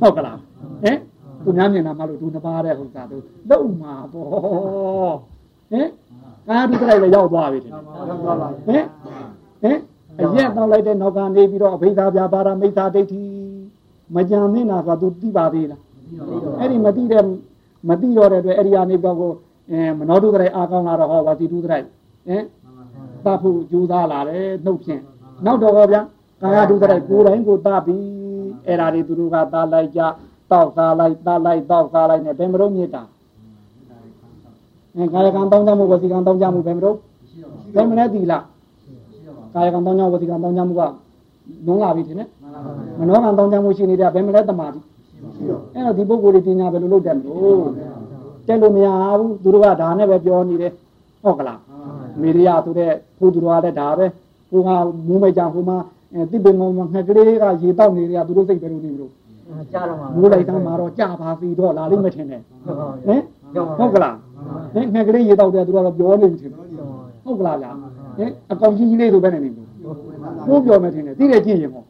[0.00, 0.38] ဟုတ်ကလား
[0.82, 0.98] ဟင်
[1.44, 3.16] သူများမြင်တာမှလို့သူနှစ်ပါးတဲ့ဟုတ်သားသူ
[3.50, 4.28] လုံမှာပေါ့
[5.70, 5.88] ဟင်
[6.48, 7.82] ကားဒီကြိုက်လည်းရောက်သွားပြီထင်တယ်
[8.66, 8.84] ဟင်
[9.62, 9.78] ဟင်
[10.18, 13.22] အရက်တော့လိုက်တဲ့နောက်ကနေပြီးတော့အဘိဓါပြပါရမိစ္ဆာဒိဋ္ဌိ
[14.14, 15.80] မကြံမင်းနာဆိုတာသူသိပါသေးလား
[16.60, 17.24] အဲ့ဒီမသိတဲ့
[17.88, 19.32] မသိတော့တဲ့အတွက်အဲ့ဒီအနေပေါ့ကို
[19.70, 21.84] အဲမနောတုတရိုက်အားကောင်းလာတော့ဟောဝါစီတုတရိုက်
[22.28, 22.42] ဟင်
[23.24, 25.02] တတ်ဖို့ကြိုးစားလာတယ်နှုတ်ဖြင့်
[25.46, 26.00] နောက်တော့ဟောဗျာ
[26.42, 28.02] ကာယတုတရိုက်ကိုယ်တိုင်းကိုတတ်ပြီး
[28.66, 30.00] အဲ့ဒါတွေသူတို့ကတတ်လိုက်ကြ
[30.50, 33.02] တောက်စားလိုက်တတ်လိုက်တောက်စားလိုက်နဲ့ဘယ်မလို့မြစ်တာ
[34.96, 36.96] အဲကာယကံတောင်းကြမှုဝစီကံတောင်းကြမှုဘယ်မလို့
[37.74, 38.44] ဘယ်မလဲတီလား
[39.54, 40.82] ကာယကံတောင်းကြဝစီကံတောင်းကြမှုက
[41.66, 42.28] လုံးလာပြီထင်တယ်
[42.98, 44.80] မနောကံတောင်းကြမှုရှိနေတဲ့ဘယ်မလဲတမာတိ
[45.74, 47.66] အဲ့တော့ဒီပုဂ္ဂိုလ်တွေပညာဘယ်လိုလုပ်တယ်မလို့
[48.46, 48.86] တက်လို့မရ
[49.18, 50.72] ဘူးသူတို့ကဒါနဲ့ပဲပြောနေတယ်
[51.22, 51.60] ဟုတ်ကလား
[52.20, 54.06] မေရိယဆိုတဲ့ဘုသူတော်ကလည်းဒါပဲ
[54.50, 54.68] ဟိုက
[55.06, 55.78] မူးမကြဟိုမှာ
[56.30, 59.12] တိပင်မောငှက်ကလေးကရေတောက်နေတယ်ကသူတို့စိတ်ပဲလို့နေလို့
[59.72, 62.40] ကြားတော့မှာမူးလိုက်သားမှာတော့ကြာပါစီတော့လာလိမ့်မထင်နဲ့
[63.06, 63.22] ဟင်
[63.78, 64.16] ဟုတ်ကလား
[64.74, 66.52] ဟင်ငှက်ကလေးရေတောက်တယ်သူကတော့ပြောနေပြီထင်
[67.24, 67.70] ဟုတ်ကလားဗျာ
[68.18, 69.68] ဟင်အကောင်ကြီးကြီးလေးဆိုပဲနေနေလို့
[70.46, 71.84] ဘိုးပြောမယ်ထင်တယ်သိတယ်ကြည့်ရင်ဟော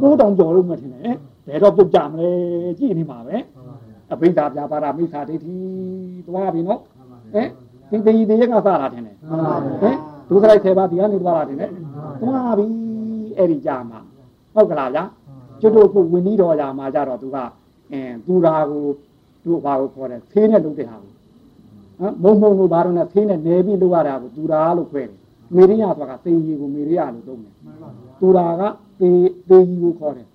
[0.00, 1.14] ဘိုးတောင်ပြောလို့မထင်နဲ့
[1.46, 2.30] ဘယ်တော့ပြုတ်ကြမလဲ
[2.78, 3.36] ကြည့်နေမှာပဲ
[4.12, 5.54] အဘိဓါပြပါရမိစ္ဆာဒိဋ္ဌိ
[6.26, 6.80] သွားပြီနော်
[7.34, 7.48] ဟင်
[7.90, 9.16] ဒီတေကြီးတေရကစတာထင်တယ်
[9.82, 9.96] ဟင်
[10.28, 11.70] ဒုစရိုက်ဆယ်ပါးဒီကနေသွားတာထင်တယ်
[12.22, 12.66] သွားပြီ
[13.40, 14.00] အဲ့ဒီကြမှာ
[14.54, 15.04] ဟုတ်ကလားဗျာ
[15.60, 17.36] ကျွတ်တို့ခုဝင်းနီးတော်ရာမှာကြတော့သူက
[17.92, 18.82] အင်းသူရာကို
[19.44, 21.12] သူ့ဘာကိုခေါ်တယ်သေးနဲ့လုပ်တဲ့ဟာကို
[22.00, 25.16] ဟမ်မုံမုံလို့ဘာလို့လဲသေးနဲ့နေပြီးလုပ်ရတာကိုသူရာလို့ခွဲတယ်
[25.54, 27.54] မေရိယဆိုတာကသေကြီးကိုမေရိယလို့သုံးတယ်
[28.20, 28.62] သူရာက
[29.00, 29.10] သေ
[29.48, 30.26] သေကြီးကိုခေါ်တယ်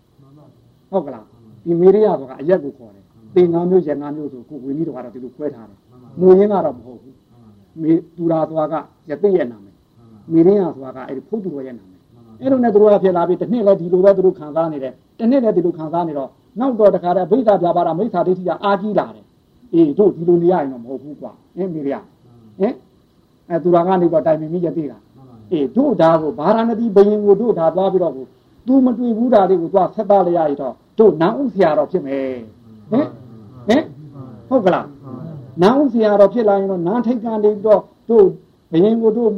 [0.89, 1.25] ဟုတ်ကလား
[1.65, 3.03] ဒီမေရိယဆိုတာအရက်ကိုခေါ်တယ်
[3.35, 5.79] သေငါမျိုးရငါမျိုးဆိုကိုဝင်းနီးတော်ကတော့ဒီလိုခွဲထားတယ်
[6.19, 7.15] မူရင်းကတော့မဟုတ်ဘူး
[7.81, 8.75] မေသူရာသွားက
[9.09, 9.75] ရသိရဲ့နာမည်
[10.31, 11.94] မေရင်းရသွားကအဲ့ဒီဖုတ်သူတော်ရဲ့နာမည်
[12.41, 19.25] အဲ့လိုနဲ့သူတို့ကဖြစ်လာပြီးတစ်နှစ်လဲဒီလိုပဲသူတို့ခံစားနေတယ်တစ်နှစ်လဲဒီလိုခံစားနေတော့နောက်တော့တခါတည်းဗိဓာပြပါတာမိစ္ဆာဒိဋ္ဌိကအာကြီးလာတယ်
[19.73, 21.93] အေးတို့ဒီလိုနေရရင်တော့မဟုတ်ဘူးကွာအင်းမေရ
[22.59, 22.73] ဟင်
[23.49, 24.97] အဲသူရာကနေတော့တိုင်ပင်မိရသိတာ
[25.51, 28.25] အေးတို့ဒါကိုဗာရာဏသီဘယင်ကိုတို့ဒါသွားပြီးတော့ကို
[28.67, 32.25] तू မတွေ့ဘူးဒါလေးကိုသွားဆက်သားလိုက်ရတော့တို့နန်းဥဆရာတော်ဖြစ်မယ်
[32.91, 33.07] ဟင်
[33.67, 33.83] ဟင်
[34.49, 34.87] ဟုတ်ကလား
[35.61, 38.25] နန်းဥဆရာတော်ဖြစ်လာရင်တော့နန်းထိတ်ကနေပြီးတော့တို့
[38.71, 39.31] ဘယင်ကိုတို့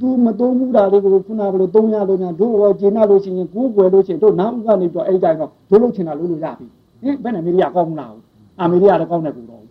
[0.00, 6.66] သူမသုံးမှုတာလေးကိုခုနကလိုသုံးရလို့ညာတို့ရောကျင်နာလို့ရှိရင်ကိုးကွယ်လို့ရှိရင်တို့နန်းဥကနေပြီးတော့အဲ့ဒီတိုင်းတော့တို့လို့ချင်တာလို့လို့ရပြီ
[7.02, 8.12] ဟင်ဘယ်နဲ့မေရိယကောင်းမလား
[8.60, 9.62] အမေရိယလည်းကောင်းတယ်ကူတော့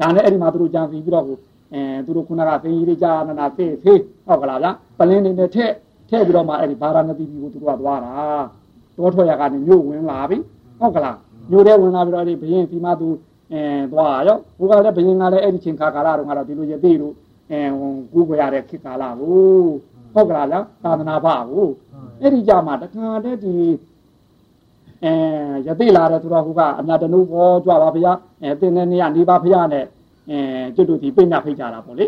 [0.00, 1.36] ဒါနဲ့အဲ့ဒီမှာတို့ကြံပြီးပြီးတော့ကို
[1.74, 5.72] အဲသူတို့ခုနကသိကြီးလေးကြာနာနာဖေးဖေးဟုတ်ကလားဗျပလင်းနေနဲ့ထက်
[6.08, 8.12] ထည့်ပြီးတော့မှအဲ့ဒီဘာရာနတိပြည်ကိုသူတို့ကသွားတာ
[8.96, 10.38] တောထွက်ရကနေမြို့ဝင်လာပြီ
[10.80, 11.16] ဟုတ်ကလား
[11.50, 13.08] မြို့ထဲဝင်လာပြီးတော့အဲ့ဒီဘရင်ဒီမှာသူ
[13.52, 13.62] အဲ
[13.92, 17.14] သွားရောဘုကလည်းဘရင်ကလည်းအဲ့ဒီချိန်ခါကာလတော့ကတော့ဒီလိုရသေးလို့
[17.50, 17.60] အဲ
[18.12, 19.66] ကူးကြရတဲ့ခေတ်ကာလကို
[20.14, 21.68] ဟုတ်ကလားလားသာသနာ့ဘာကို
[22.20, 23.54] အဲ့ဒီကြမှာတခါတည်းဒီ
[25.04, 25.12] အဲ
[25.66, 29.84] ရသေးလာတဲ့သူတော်ဟိုကအမြတ်တနုဘောကြွပါဗျာအဲတင်းတဲ့နေရနေပါဗျာနဲ့
[30.30, 30.38] အဲ
[30.74, 32.06] ကျွတ်တို့ဒီပြညဖိတ်ကြတာပေါ့လေ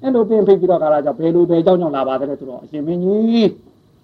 [0.00, 3.50] အဲ့လိုပြင်ဖိတ်ပြီးတော့ကာလကြောင့်ဘယ်လိုပဲအကြောင်းကြောင့်လာပါတယ်ဆိုတော့အရှင်မင်းကြီး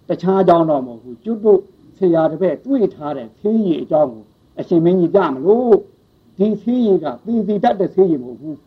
[0.08, 1.60] တခြားအကြောင်းတော့မဟုတ်ဘူးကျွတ်တို့
[1.98, 4.22] ဆရာတပည့်တွေ့ထားတဲ့သင်းကြီးအကြောင်းကို
[4.60, 5.76] အရှင်မင်းကြီးပြမလို့
[6.38, 8.58] ဒီသင်းကြီးကသီသီတတ်တဲ့သင်းကြီးမဟုတ်ဘူး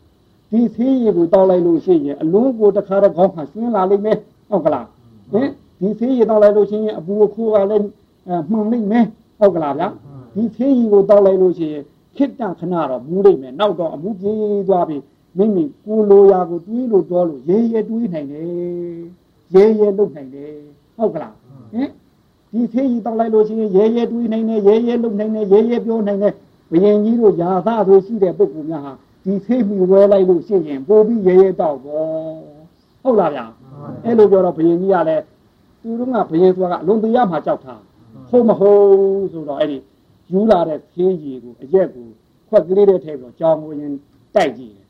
[0.52, 4.18] ဒီသင်းကြီးကိုတောက်လိုက်လို့ရှိရင်အလုံးကိုတခါတော့ခေါင်းမှာဆွင်းလာလိမ့်မယ်
[4.50, 4.86] ဟုတ်ကလား
[5.32, 5.48] ဟင်
[5.80, 7.86] ဒီသင်းကြီးတောက်လိုက်လို့ရှိရင်အပူအခိုးကလည်း
[8.50, 9.06] မှန်လိမ့်မယ်
[9.40, 9.88] ဟုတ်ကလားဗျာ
[10.36, 11.84] ဒီသင်းကြီးကိုတောက်လိုက်လို့ရှိရင်
[12.16, 14.98] ခိတ္တခဏတော့မူးလိမ့်မယ်နောက်တော့အမှုပြေးသွားပြီ
[15.38, 18.46] မိမိကိုလိုရာကိုတွေးလို့တော့လို့ရဲရဲတွေးနိုင်တယ်
[19.54, 20.54] ရဲရဲလုပ်နိုင်တယ်
[20.98, 21.34] ဟုတ်ကလား
[21.74, 21.90] ဟင်
[22.52, 26.34] ဒီသေးကြီးတောက်လိုက်လို့ရှိရင်ရဲရဲတွေးနိုင်တယ်ရဲရဲလုပ်နိုင်တယ်ရဲရဲပြောနိုင်တယ်
[26.72, 32.10] ဘယင်ကြီးတို့ယာသဆိုရှိတဲ့ပုဂ္ဂိုလ်များဟာ ဒီသေးမီဝဲလိုက်လို့ရှိရင်ပို့ပြီးရဲရဲတောက်ပေါ့
[33.04, 33.46] ဟုတ်လားဗျာ
[34.06, 35.24] အဲ့လိုပြောတော့ဘယင်ကြီးကလည်း
[35.82, 37.76] သူတို့ကဘယင်ဆိုတာကအလုံးတရားမှကြောက်တာ
[38.30, 39.78] ဟုတ်မဟုတ်ဆိုတော့အဲ့ဒီ
[40.32, 42.06] ယူလာတဲ့သေးကြီးကိုအရက်ကို
[42.50, 43.92] ခွက်ကလေးတဲ့ထဲပြီးတော့ကြောင်ကိုရင်
[44.36, 44.86] တိုက်ကြည့်တယ်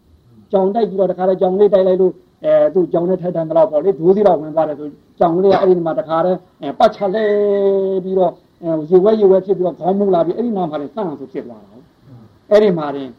[0.52, 2.13] ကြောင်တိုက်ကြည့်တော့တခါတည်းကြောင်လေးတိုက်လိုက်လို့
[2.46, 4.88] အဲသူ့ကြောင်နဲ့ထိုက်တန်ကတော့ပေါ့လေဒိုးစီတော့ဝင်သွားတယ်ဆို
[5.20, 6.38] ကြောင်လေးကအဲ့ဒီမှာတခါတည်း
[6.80, 7.24] ပတ်ချလဲ
[8.04, 8.32] ပြီးတော့
[8.89, 11.70] ရေဝဲရေဝဲဖြစ်ပြီးတော့ခေါင်းမူလာပြီးအဲ့ဒီနောက်မှာလည်းစန့်ဆိုဖြစ်သွားတာ
[12.52, 13.10] အဲ့ဒီမှာရင်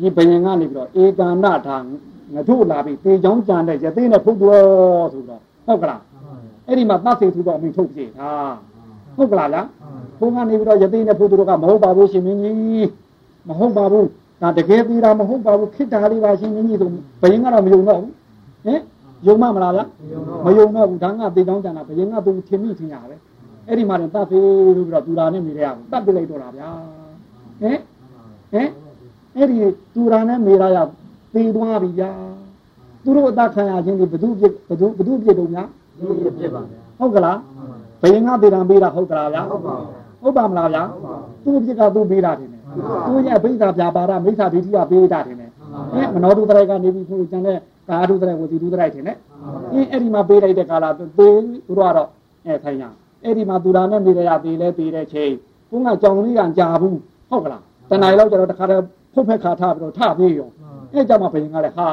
[0.00, 1.76] ဒီဘယင်ကနေပြီးတော့ဧကန္နထာ
[2.34, 6.00] ငါတို့လာပြီးတေချောင်းကြံတဲ့ရသေးနဲ့ဖုတ်တော်ဆိုတော့ဟုတ်ကလား
[6.66, 8.30] အဲ့ဒီမှာသတ်စေသူတော့အမိထုတ်ပြေတာ
[9.16, 9.66] ဟုတ်ကလားလား
[10.18, 12.88] ဘုန်းကနေပြီးတော့ရသေးနဲ့ဖုတ်တော်ကမဟုတ်ပါဘူးရှင်မင်းကြီး
[13.48, 14.08] မဟုတ်ပါဘူး
[14.42, 16.88] ဒါတကယ်သေးတာမဟုတ်ပါဘူးခိတ္တာလေးပါရှင်မင်းကြီးဆို
[17.22, 18.12] ဘယင်ကတော့မယုံတော့ဘူး
[18.64, 18.80] ဟင်
[19.26, 19.80] ယုံမမလားဗျ
[20.44, 23.16] မယုံတော့ဘူးဒါငါသေချောင်းကြံတာဘယင်ကသူထင်မိထင်ရပဲ
[23.66, 24.44] အဲ့ဒီမှာတော့တတ်သေး
[24.76, 26.68] လို့ပြီးတော့သူလာနဲ့မိရဲရဘူးတတ်ပြလိုက်တော့တာဗျာ
[27.60, 27.78] ဟင်
[28.52, 28.68] ဟင်
[29.40, 29.58] အဲ့ဒီ
[29.94, 30.78] သူရာနဲ့မိရရ
[31.34, 32.10] သေသွားပြီဗျာ
[33.04, 36.06] သူတို့အသက်ခံရခြင်းဒီဘသူပြဘသူဘသူပြတုံများသူ
[36.38, 37.38] ပြပါဗျာဟုတ်ကလား
[38.02, 39.74] ဘယင်ကသေတာပေးတာဟုတ်ကလားဗျာဟုတ်ပါ
[40.22, 40.82] ဟုတ်ပါမလားဗျာ
[41.44, 42.60] သူပြကသူပေးတာတင်တယ်
[43.06, 45.50] သူရဲ့ဘိဓါပြပါရမိစ္ဆာဒိဋ္ဌိကပေးတာတင်တယ်
[45.92, 49.16] ဟင်မနောတုတရိုက်ကနေပြီးသူကျန်တဲ့ကာတုတရိုက်ဝစီတုတရိုက်တင်တယ်
[49.72, 51.26] အင်းအဲ့ဒီမှာပေးလိုက်တဲ့ကာလသေသူ
[51.68, 52.08] တို့ကတော့
[52.46, 52.84] အဲထိုင်ရ
[53.24, 55.32] အဲ့ဒီမှာသူရာနဲ့မိရရသေးလဲသေးတဲ့ချိန်
[55.70, 56.98] ဘုန်းကကြောင်လေးကကြာဘူး
[57.30, 60.50] ဟုတ်ကလားတဏှာလောက်ကျတော့တခါတည်း ဖုတ်ဖက်ခါထပြီးတော့ထပြေးရော
[60.92, 61.88] အဲ့ကြောင့်မှဘယင်ကလည်းဟာ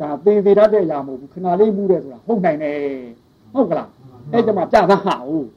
[0.00, 2.76] ဒါသေသေးတတ်တဲ့အရာမဟုတ်ဘူးခဏလေးမှုတယ်ဆိုတာဟုတ်နိုင်တယ်
[3.54, 3.88] ဟုတ်ကလား
[4.32, 5.48] အဲ့ကြောင့်မှပြသဟာဟုတ်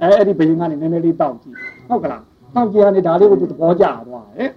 [0.00, 1.56] အဲအဲ့ဒီဘယင်ကနေနည်းနည်းလေးတောက်ကြည့်
[1.88, 2.22] ဟုတ်ကလား
[2.54, 4.50] တောက်ကြည့်ရနေဒါလေးကိုသူသဘောကျသွားဟဲ့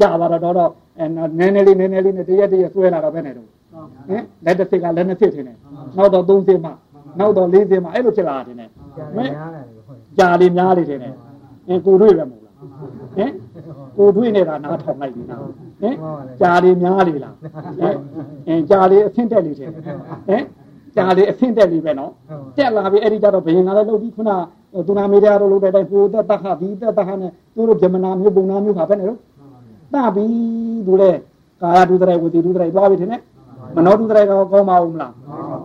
[0.00, 1.04] ကြပါတော့တော့အဲ
[1.38, 3.48] နည်းနည်းလေးနည်းနည်းလေးနဲ့တရက်တရက်ဆွဲလာတော့ပဲနေတော့
[4.08, 5.56] ဟင်လက်တစ်စစ်ကလက်နှစ်စစ်ထင်တယ်
[5.96, 6.70] နောက်တော့သုံးစစ်မှ
[7.18, 8.68] နောက်တော့လေးစစ်မှအဲ့လိုဖြစ်လာတယ်နဲ့
[10.18, 11.14] ကြာလေးများလေးထင်တယ်
[11.68, 12.43] အင်းကိုတွေ့ပဲမဟုတ်လား
[13.16, 13.30] ဟင်
[13.96, 15.94] ကိုတွေ့နေတာနားထောင်လိုက်ပြီနားဟင်
[16.40, 17.96] ကြာလေးများလေးလားဟင်
[18.48, 19.82] အင်းကြာလေးအဆင့်တက်လေးထင်တယ်
[20.28, 20.44] ဟင်
[20.96, 22.12] ကြာလေးအဆင့်တက်လေးပဲနော်
[22.56, 24.30] တက်လာပြီအဲ့ဒီကြတော့ဘယင်ကလည်းလုပ်ပြီးခုန
[24.86, 29.18] သူနာမေတ္တာတို့လုပ်တဲ့တိုင်းကိုတက်တခဒီတက်တခနဲ့သူတို့ဗြဟ္မနာမျိုးပုံနာမျိုးခါပဲနေတော့
[29.94, 30.26] တပြီ
[30.86, 31.10] သူလေ
[31.62, 33.20] ကာယဒုဒရိုက်ဝတိဒုဒရိုက်သွားပြီထင်တယ်
[33.76, 35.12] မနောဒုဒရိုက်ကကောင်းမအောင်မလား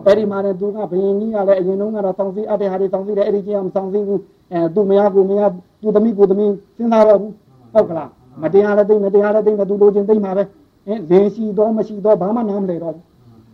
[0.06, 4.20] အဲ့ဒီမှာလည်းသူကဘယင်ကြီးကလည်းအရင်တုန်းကတော့စောင့်စည်းအပ်တဲ့ဟာတွေစောင့်စည်းတယ်အဲ့ဒီကြီးကမစောင့်စည်းဘူး
[4.52, 5.42] အဲသူမရကိုမရ
[5.80, 7.32] သူသမီးကိုသမီးစဉ်းစားတော့ဘူး
[7.74, 8.10] ဟုတ်ကလား
[8.42, 10.42] မတရားလည်းသိမတရားလည်းသိမသူလိုချင်သိမှာပဲ
[10.86, 12.94] အဲလင်းရှိတော့မရှိတော့ဘာမှနားမလဲတော့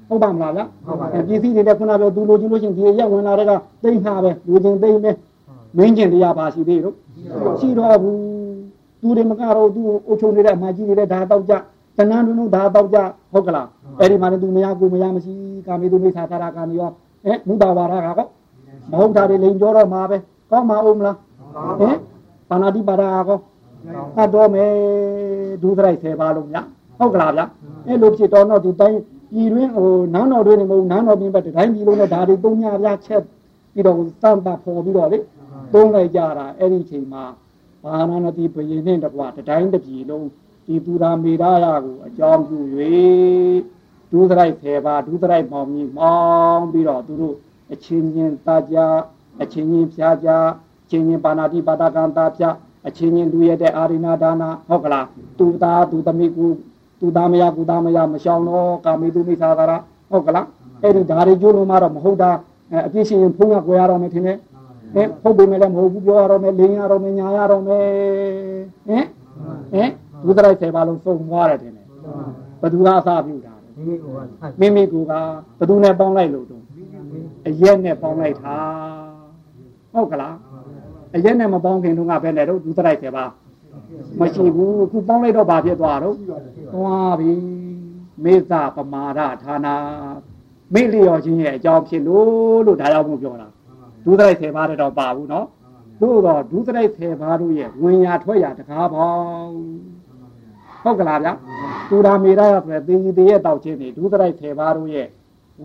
[0.08, 5.16] ဟုတ်ပါမလားဗျဟုတ်ပါပစ္စည်းတွေလည်းခုနပြောသူလိုချင်လို့ရှိရင်ဒီရက်ဝင်လာတဲ့ကသိမှာပဲလူချင်းသိမယ်
[5.76, 6.94] မင်းကျင်တရားပါရှိသေးလို့
[7.60, 8.18] ရှိတော့ဘူး
[9.00, 11.57] သူတွေမကတော့သူအုပ်ချုပ်နေတဲ့အမကြီးတွေလည်းဒါတော့ကြတ
[12.11, 12.98] ဏှာလုံးလုံးဒါတော့ကြ
[13.32, 13.66] ဟုတ်ကလား
[14.01, 15.32] အဲ့ဒီမှာလည်းသူမရကိုမရမရှိ
[15.66, 16.90] ကာမေသူမိသာသာရကာမေရော
[17.26, 18.26] အဲမူတာဝါရကကော
[18.90, 20.16] မဟုတ်တာတွေလိန်ပြောတော့မှာပဲ
[20.51, 21.16] ကောင်းမှာအောင်မလား
[21.80, 21.96] ဟင်
[22.49, 23.38] ပါဏာတိပါဒာကော
[24.16, 24.72] အတ်တော်မယ်
[25.62, 26.57] ဒုသရိုက်10ပါလုံးည
[26.99, 27.42] ဟုတ်ကလားဗျ
[27.86, 29.01] အဲ့လိုဖြစ်တော့တော့ဒီတိုင်း
[29.32, 33.22] ပြည်တွင်းဟိုနန်းတော်တွင်းနေမဟုတ်နန်းတော်ပြင်ဘက်တိုင်းပြည်လုံးနဲ့ဒါတွေသုံးညပြချက်
[33.72, 35.18] ပြီးတော့စမ်းတာပေါ်ပြီးတော့လေ
[35.72, 37.24] သုံးလိုက်ကြတာအဲ့ဒီချိန်မှာ
[37.84, 40.26] ဘာနာနတိဘယင်းနဲ့တကွာတိုင်းတစ်ပြည်လုံး
[40.66, 42.59] ဒီသူရာမေရာယကိုအကြောင်းပြု၍
[44.11, 46.14] ဒုသရိုက်10ပါဒုသရိုက်မောင်ကြီးမော
[46.53, 47.34] င်းပြီးတော့သူတို့
[47.72, 48.76] အချင်းချင်းတာကြ
[49.40, 50.28] အချင်းချင်းဖြားကြ
[50.91, 52.51] ချင်းချင်းပါဏာတိပါဒကံတာဖြာ
[52.87, 55.07] အချင်းချင်းသူရတဲ့အာရိနာဒါနာဟုတ်ကလား
[55.39, 56.47] သူသားသူသမီးကူ
[57.01, 59.72] သူသားမရကူသားမရမရှောင်တော့ကာမေသူမိသာသာရ
[60.11, 60.47] ဟုတ်ကလား
[60.82, 62.30] အဲ့ဒီဓာရီကျိုးလုံးမတော့မဟုတ်တာ
[62.87, 64.39] အပြည့်ရှင်ဖုံးရကြွယ်ရတော့မယ်ထင်တယ်
[64.95, 67.84] ဟင်ဟုတ်ပြီမဲ့လည်းမဟုတ်ဘူးပြောရတော့မယ်လင်းရတော့မယ်ညာရတော့မယ်
[68.87, 69.05] ဟင်
[69.72, 69.91] ဟင်
[70.24, 71.87] ဒုသရိုက်ဆယ်ပါလုံးစုံသွားတယ်ထင်တယ်
[72.62, 75.12] ဘသူကအစပြုတာမိမိကမိမိကူက
[75.59, 76.62] ဘသူနဲ့ပေါင်းလိုက်လို့တော့
[77.49, 78.57] အရက်နဲ့ပေါင်းလိုက်တာ
[79.93, 80.34] ဟုတ်ကလား
[81.16, 83.24] အရက်နဲ့မပေါင်းခင်တုန်းကပဲလေတော့ဒုသရိုက်ဆယ်ပါ
[84.20, 86.16] မရှိဘူးအခုပေါင်းလိုက်တော့ဘာဖြစ်သွားတော့
[86.74, 87.32] သွားပြီ
[88.24, 89.74] မေဇပမာဒဌာနာ
[90.74, 93.48] မိလျော်ခြင်းရဲ့အကြောင်းဖြစ်လို့လို့ဒါကြောင့်မို့ပြောတာ
[94.04, 95.46] ဒုသရိုက်ဆယ်ပါတော့ပါဘူးနော်
[96.00, 99.56] တို့တော့ဒုသရိုက်ဆယ်ပါတို့ရဲ့ဝင်ရထွက်ရတကားပေါင်း
[100.82, 101.32] ဟုတ်ကလားဗျာ
[101.88, 105.08] သူရာမေရရဆိုတဲ့သေကြီးသေးရဲ့တောက်ချင်းတွေဒုသရိုက်ဆယ်ပါတို့ရဲ့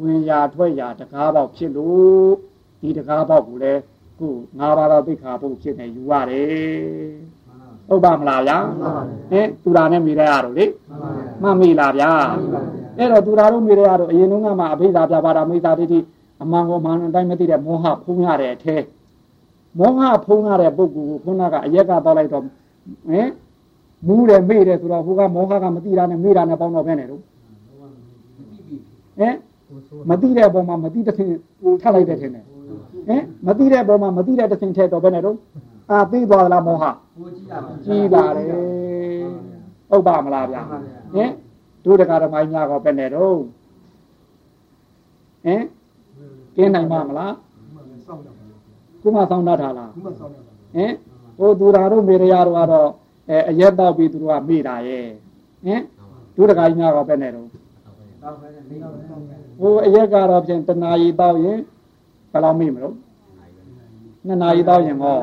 [0.02, 2.32] ဝင်ရထွက်ရတကားပေါက်ဖြစ်လို့
[2.82, 3.82] ဒီတကားပေါက်ကိုလည်း
[4.22, 7.32] ခုငါးပါးသောသိက္ခာပုဒ်ဖြစ်နေယူရတယ်
[7.88, 8.58] ဟုတ်ပါမလားဗျာ
[9.32, 10.66] ဟင်သူရာနဲ့မေရရတော့လေ
[11.42, 12.12] မှတ်မိလားဗျာ
[12.98, 16.00] အဲ့တော့သူရာတို့မေရရတော့အရင်တုန်းကမှအဘိဓါပြပါတာမိသားတိတိ
[16.44, 18.78] အမှန်ကိုမှန်တဲ့အတိုင်းမသိတဲ့မောဟဖုံးရတဲ့အထဲ
[19.80, 22.48] မောဟဖုံးရတဲ့ပုဂ္ဂိုလ်ကိုခုနကအရက်ကတောက်လိုက်တော့ဟ
[23.20, 23.28] င်
[24.08, 27.22] မူးတယ်မေ့တယ်ဆိုတော့ဟိုကမောဟကမသိတာနဲ့မေ့တာနဲ့ပေါင်းတော့ပဲနေတော့
[29.20, 29.36] ဟင်
[30.10, 31.28] မသိတဲ့အပေါ်မှာမသိတဲ့ထင်
[31.82, 32.46] ထပ်လိုက်တဲ့ထင်တယ်
[33.08, 35.38] ဟင်မသိတဲ့အပေါ်မှာမသိတဲ့တစ်ထင်ထည့်တော့ပဲနေတော့
[35.92, 36.86] အာသိသွားလားမောဟ
[37.86, 38.48] ကြီးပါတယ်
[39.90, 41.32] ဟုတ်ပါမလားဗျာဟင်
[41.86, 43.36] တို့တကာဓမ္မကြီးများကပဲနေတော့
[45.46, 45.62] ဟင်
[46.56, 47.34] ကင်းနိုင်မှာမလား
[48.08, 48.44] စောင့်ကြပါ
[49.02, 50.44] ခုမှဆောင်းတတ်တာလားဘူးမစောင့်ကြပါ
[50.76, 50.92] ဟင်
[51.38, 52.90] ဟိုသူရာတို့မေရယာတို့ကတော့
[53.30, 55.06] အဲအရက်တော့ပြီးသူတို့ကမေ့တာရဲ့
[55.66, 55.82] ဟင်
[56.36, 57.48] တို့တကာကြီးများကပဲနေတော့
[59.60, 61.60] ဟိုအရက်ကတော့ဖြင့်တနာရီတော့ရင်
[62.32, 62.96] ဘယ်လောက်မေ့မလို့
[64.28, 65.16] နှစ်နာရီတော့ရင်ဟော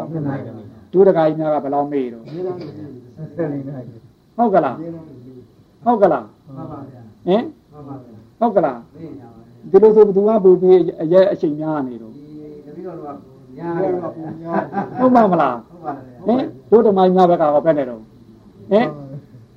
[0.92, 2.66] တို့တကာကြီးများကဘယ်လောက်မေ့တော့ဘူးနေတော့နေ
[3.36, 3.86] ဆက်နေလိုက်
[4.36, 5.14] ဟုတ်ကလားနေတော့နေ
[5.84, 7.42] ဟုတ်ကလားမှန်ပါဗျာဟင်
[7.72, 9.40] မှန်ပါဗျာဟုတ်ကလားသိညာပါ
[9.70, 12.22] ဒီလိုဆိုဘသူကပူပြီးအရက်အချိန်များနေတော့ဒီ
[12.66, 13.06] တပည့်တော်က
[13.58, 14.54] ညာနေရတော့ပါပူဗျာညာ
[14.98, 16.40] ဟုတ်ပါမလားဟုတ်ပါဗျာဟင်
[16.70, 18.00] တို့ဓမ္မကြီးများဘက်ကဟောပဲနေတော့
[18.70, 18.86] ဟင်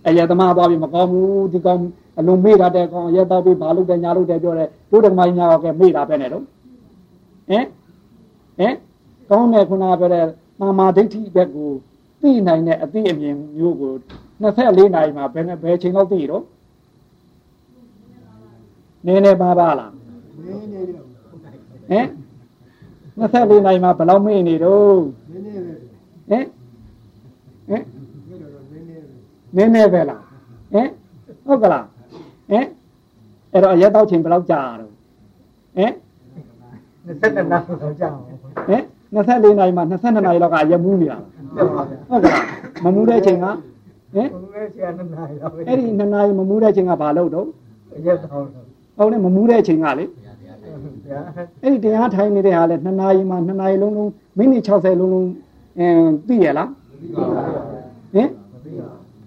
[0.08, 1.80] အရက်သမားသွားပြီးမကောင်းဘူးဒီကောင်
[2.20, 6.44] အလုံးမေ့တာတဲ့ကောင်အရက်တော့ပြီးဘာလို့တဲ့ညာလို့တဲ့ပြောတယ်တို့ဓမ္မကြီးများကမေ့တာပဲနေတော့
[7.50, 7.66] ဟင်
[8.58, 8.76] ဟင်
[9.30, 10.26] ကောင်းတဲ့ခုနကပြောတဲ့
[10.60, 11.72] မာမာဒိဋ္ဌိဘက်ကို
[12.22, 13.94] သိနိုင်တဲ့အသိအမြင်မျိုးကို
[14.42, 16.44] 24နာရီမှာဘယ်နဲ့ဘယ်ချိန်လောက်သိတော့
[19.06, 19.92] နည်းနည်းပါးပါလား
[20.46, 21.04] နေနေတယ်
[21.90, 22.08] ဟင်
[23.20, 25.78] 24နိုင်မှာဘယ်လောက်မေ့နေတော့နေနေတယ်
[26.30, 26.46] ဟင်
[27.70, 27.84] ဟင်
[28.30, 29.06] နေတော့နေနေတယ်
[29.56, 30.24] နည်းနည်းပဲလား
[30.74, 30.90] ဟင်
[31.46, 31.86] ဟုတ်ကလား
[32.52, 32.66] ဟင်
[33.52, 34.92] အဲ့တော့အရက်တော့ချိန်ဘယ်လောက်ကြာတော့
[35.78, 35.94] ဟင်
[37.22, 38.16] ဆက်တဲ့နောက်တော့ကြောက်
[38.68, 38.84] ဟင်
[39.16, 41.18] 24နိုင်မှာ22နိုင်လောက်ကအရက်မူးနေတာ
[41.56, 42.44] ဟုတ်ပါဗျာဟုတ်ကလား
[42.84, 43.58] မမူးတဲ့ချိန်ကဟင်
[44.14, 47.48] ဘုရားဆရာနဲ့နိုင်တော့အဲ့ဒီ2နိုင်မမူးတဲ့ချိန်ကဘာလို့တော့
[48.06, 48.44] ရက်တော့
[48.98, 50.06] ဟုတ်တယ်မမူးတဲ့ချိန်ကလေ
[51.08, 51.20] ဗျာ
[51.64, 55.30] အဲ့ဒီတရားထိုင်နေတဲ့ဟာလေ2နိုင်မှာ2နိုင်လုံးလုံးမိနစ်60လုံးလုံး
[55.80, 56.70] အင်းသိရလား
[58.14, 58.30] ဟင်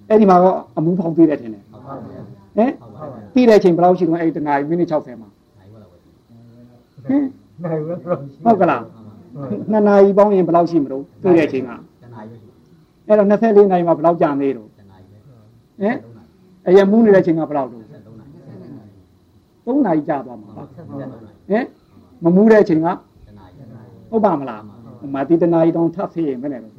[0.08, 1.62] အဲ့ဒီမှာတော့အမူးဖောင်သိတယ်ထင်တယ်
[2.56, 2.72] ဟင်
[3.34, 5.28] ပြီးတဲ့အချိန်ဘယ်လောက်ရှိတော့အဲ့ဒီတနာရီမိနစ်60မှာ
[7.06, 7.22] ဟင်
[7.62, 8.82] နိုင်ဝဲတော့ဟုတ်ကလား
[9.70, 11.70] နှစ်နာရီပေါင်းရင်ဘယ်လောက်ရှိမလို့ပြီးတဲ့အချိန်က
[13.06, 14.70] အဲ့တော့24နာရီမှာဘယ်လောက်ကြာနေတော့ဟ
[15.88, 15.96] င်
[16.66, 17.84] အရင်မူးနေတဲ့အချိန်ကဘယ်လောက်တော့
[19.80, 21.64] 3နာရီကြာသွားမှာပါဟင်
[22.24, 22.88] မမူးတဲ့အချိန်က
[24.10, 24.62] ဟုတ်ပါမလား
[25.00, 26.74] ဟိုမှာဒီတနာရီတောင်ထပ်ဖြစ်ရင်မနဲ့တော့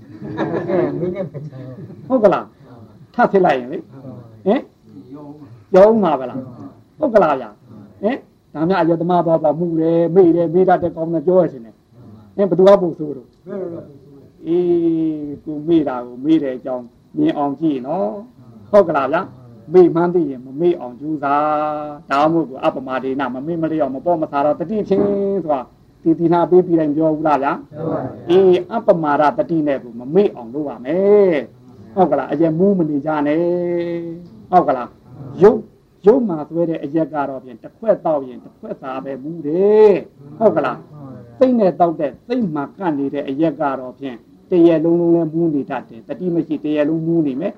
[1.00, 1.66] မင်းနဲ့ပဲဆိုင်
[2.08, 2.46] ဟုတ်ကလား
[3.16, 4.62] ထပ်ဖြစ်လိုက်ရင်လေဟင်
[5.76, 6.40] ရောမှာပဲလား
[7.00, 7.50] ဟုတ်ကလားဗျာ
[8.04, 8.18] ဟင်
[8.56, 11.76] ဒါမှအယတမဘာဘာမှုတယ်မေ့တယ်မေ့တတ်တဲ့ကောင်းတယ်ပြောရရှင်တယ်
[12.36, 13.82] ဟင်ဘသူကပို့ဆိုးတော့ဘယ်လိုလဲ
[14.48, 16.86] အေးသူမေ့တာကိုမေ့တဲ့အကြောင်း
[17.18, 18.10] မြင်အောင်ကြည့်နော်
[18.72, 19.22] ဟုတ်ကလားဗျာ
[19.74, 21.44] မေ့မှန်းသိရင်မမေ့အောင်ကြိုးစား
[22.12, 25.04] ဒါမှမဟုတ်အပမဒေနမမေ့မလျော့မပေါ်မစားတော့တတိချင်း
[25.44, 25.60] ဆိုတာ
[26.04, 27.52] တီတီနာပေးပြီးတိုင်းပြောဘူးလားဗျာ
[28.30, 31.38] အေးအပမာရတတိနဲ့ကိုမမေ့အောင်လုပ်ပါမယ်
[31.96, 33.42] ဟုတ်ကလားအရင်မူးမနေကြနဲ့
[34.52, 34.90] ဟုတ်ကလား
[35.42, 35.60] ရုပ်
[36.06, 39.96] ရုပ်မှာသွဲတဲ့အရက်ကတော့ဖြင့်တစ်ခွက်တော့ရင်တစ်ခွက်စားပဲမူးတယ်
[40.38, 40.80] ဟုတ်ကလား
[41.38, 44.18] စိတ်နဲ့တောက်တဲ့စိတ်မှာကန့်နေတဲ့အရက်ကတော့ဖြင့်
[44.52, 47.54] တရလုံးလုံးလည်းမူးနေတတ်တယ်တတိမရှိတရလုံးမူးနေမယ်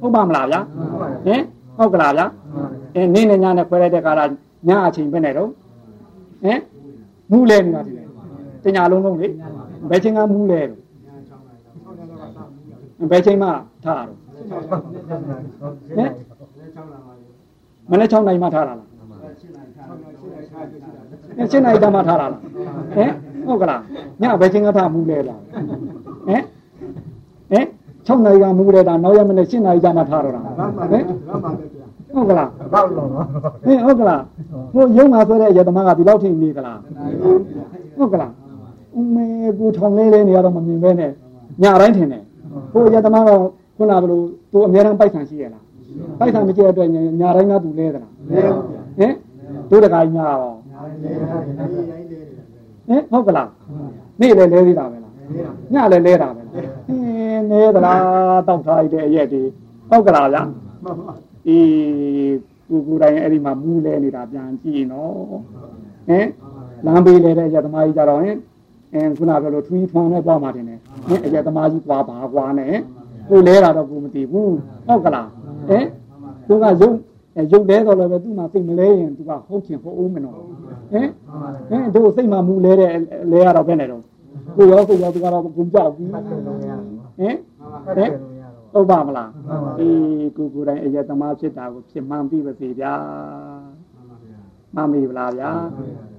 [0.00, 0.60] ဟုတ်ပါမလားဗျာ
[1.26, 1.42] ဟင်
[1.76, 2.26] ဟုတ်ကလားဗျာ
[2.94, 4.20] အဲနင်းနဲ့ညနဲ့ခွဲလိုက်တဲ့ကာလ
[4.68, 5.50] ညအချိန်ပဲနဲ့တော့
[6.44, 6.60] ဟင်
[7.30, 8.04] မူးလဲနေတာဒီလေ
[8.64, 9.28] တညာလုံးလုံးလေ
[9.90, 10.80] ဘယ်ချိန်ကမူးလဲတော့
[11.28, 13.48] ဆောင်းရတော့ဆောင်းဘူးလေဘယ်ချိန်မှ
[13.84, 14.18] ထားတော့
[15.96, 16.10] ဟင်
[17.90, 20.98] မနေ့6နိုင်မှထားတာလားဆောင်းရရှင်းလိုက်ထားပြတာ
[21.38, 22.40] အဲ7နိုင်တမှထားတာလား
[22.96, 23.10] ဟင်
[23.46, 23.80] ဟုတ်ကလား
[24.22, 25.40] ညဘယ်ချိန်ကထားမူးလဲလား
[26.28, 26.42] ဟင်
[27.50, 27.66] ဟင်
[28.06, 31.84] 6နာရီကမူးတဲ့တာနောက်ရမနေ့7နာရီကြာမှထားတော့တာဘာမှဟင်ဘာမှလည်းကြာ
[32.14, 33.26] ဟုတ်ကလားဘောက်လုံးတော့
[33.64, 34.22] ဟင်ဟုတ်ကလား
[34.72, 36.78] ဟိုရုံမှာဆိုတဲ့အရသမားကဒီလောက်ထိနေကလား
[37.98, 38.32] ဟုတ်ကလား
[38.96, 39.26] အမေ
[39.58, 41.10] ကူထောင်လေးလေးနေရတော့မမြင်ပဲနဲ့
[41.62, 42.22] ညတိုင်းထင်တယ်
[42.72, 43.30] ဟိုအရသမားက
[43.76, 44.22] ခုနကဘလို့
[44.52, 45.62] သူအများအားပိုက်ဆံရှိရလား
[46.18, 48.50] ပိုက်ဆံမကြည့်တဲ့အတွက်ညညတိုင်းကသူလဲသလားလေလေ
[48.98, 49.12] ဟင်
[49.70, 50.38] တို့တခါကြီးညရော
[51.02, 52.18] လေလေလေ
[52.88, 53.50] ဟင်ဟုတ်ကလား
[54.20, 55.12] နေ့လည်းလဲသေးတာပဲလား
[55.72, 58.00] ညလည်းလဲတာပဲလားဟင်းနေသလား
[58.46, 59.42] တောက်ထားရတဲ့အရက်တွေ
[59.90, 60.42] ဟုတ်ကလားဗျာ
[60.84, 61.00] မမ
[61.48, 62.34] အေး
[62.68, 65.14] ကိုကိုယ်တိုင်အဲ့ဒီမှာမူးလဲနေတာပြန်ကြည့်နော်
[66.08, 66.26] ဟင်
[66.86, 68.36] လမ်းပေးလေတဲ့အရက်သမားကြီးကြတော့ဟင်
[68.94, 72.74] အင်းခုနကပြောလို့ထွီးထွန်းနဲ့ပွားမှတင်တယ်ဟင်အရက်သမားကြီးကွာပါကွာနဲ့
[73.28, 74.54] ကိုလဲတာတော့ကိုမသိဘူး
[74.86, 75.28] ဟုတ်ကလား
[75.68, 75.84] ဟင်
[76.46, 76.96] သူကရုပ်
[77.52, 80.36] ရုပ်လဲတော့လည်းပဲသူ့မှာစိတ်မလဲရင်သူကဟုတ်ချင်ဟုတ်အောင်မနော်
[80.92, 81.08] ဟင်
[81.70, 82.90] ဟင်တို့စိတ်မှာမူလဲတဲ့
[83.30, 84.02] လဲရတော့ဘယ်နဲ့တော့
[84.56, 88.36] ကိုရောကိုရောသူကတော့ကိုကြောက်ပြီဟင်ဟင်ဟုတ်တယ်လို့ရတော့
[88.72, 89.30] ဟုတ်ပါမလား
[89.78, 92.92] အေးကိုကိုယ်တိုင်အယက်သမားဖြစ်တာကိုဖြစ်မှန်းပြီးပါစေဗျာ
[94.74, 95.50] မှန်ပြီဗလားဗျာ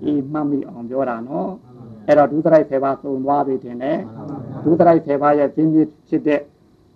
[0.03, 1.49] အေးမှန်ပြီအောင်ပြောတာနော်
[2.07, 3.99] အဲ့တော့ဒုသရိုက်ဖေပါသုံသွားပြီတင်တယ်
[4.63, 5.79] ဒုသရိုက်ဖေပါရဲ့ပြင်းပြ
[6.09, 6.41] ဖြစ်တဲ့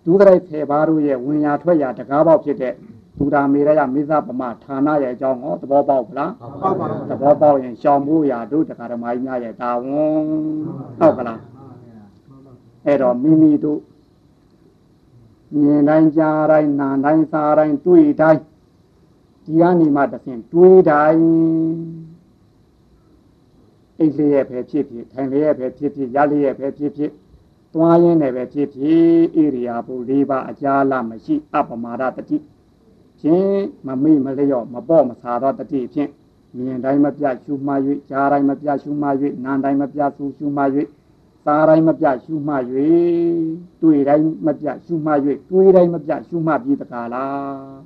[0.04, 2.74] ဒုသရိုက်ဖေပါတို့ရဲ့ဝင်ရာထွက်ရာတကားပေါက်ဖြစ်တဲ့
[3.16, 6.32] ဒူရာမေရယမိသပမဌာနရဲ့အကြောင်းဟောသဘောပေါက်ဗလား
[6.62, 10.24] ပေါက်ပါသဘောပေါက်ရင်ရှောင်ဖို့ရာတို့တရားဓမ္မကြီးများရဲ့တာဝန်
[10.98, 11.40] ဟုတ်ကလား
[12.86, 13.80] အဲ့တော့မိမိတို့
[15.54, 18.42] မြင်တိုင်းကြားတိုင်းနားတိုင်းစားတိုင်းတွေ့တိုင်း
[19.44, 21.22] ဒီကနေမှတစ်ဆင့်တွေးတိုင်း
[23.98, 27.10] အိတ်လေးရဲ့ပဲဖြစ်ဖြစ်ထိုင်လေးရဲ့ပဲဖြစ်ဖြစ်ရလေးရဲ့ပဲဖြစ်ဖြစ်
[27.74, 32.38] သွားရင်းနဲ့ပဲဖြစ်ဖြစ်ဣရိယာပု၄ပါးအကြာလမရှိအပမာဒတတိ
[33.20, 36.10] ချင်းမမိမလျော့မပေါ့မစားသောတတိဖြင့်
[36.56, 37.72] မြင်တိုင်းမပြရှုမှ၍
[38.10, 39.08] ကြားတိုင်းမပြရှုမှ၍
[39.44, 40.62] နားတိုင်းမပြသူရှုမှ၍
[41.44, 42.54] စားတိုင်းမပြရှုမှ၍
[43.82, 45.12] တွေ့တိုင်းမပြရှုမှ၍
[45.50, 47.76] တွေးတိုင်းမပြရှုမှပြီးတကားလား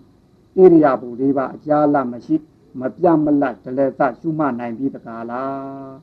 [0.57, 2.37] ဣရိယာပုလေးပါအကြာလမရှိ
[2.81, 5.95] မပြမလတ်ဒလသရှုမှနိုင်ပြီးတကားလား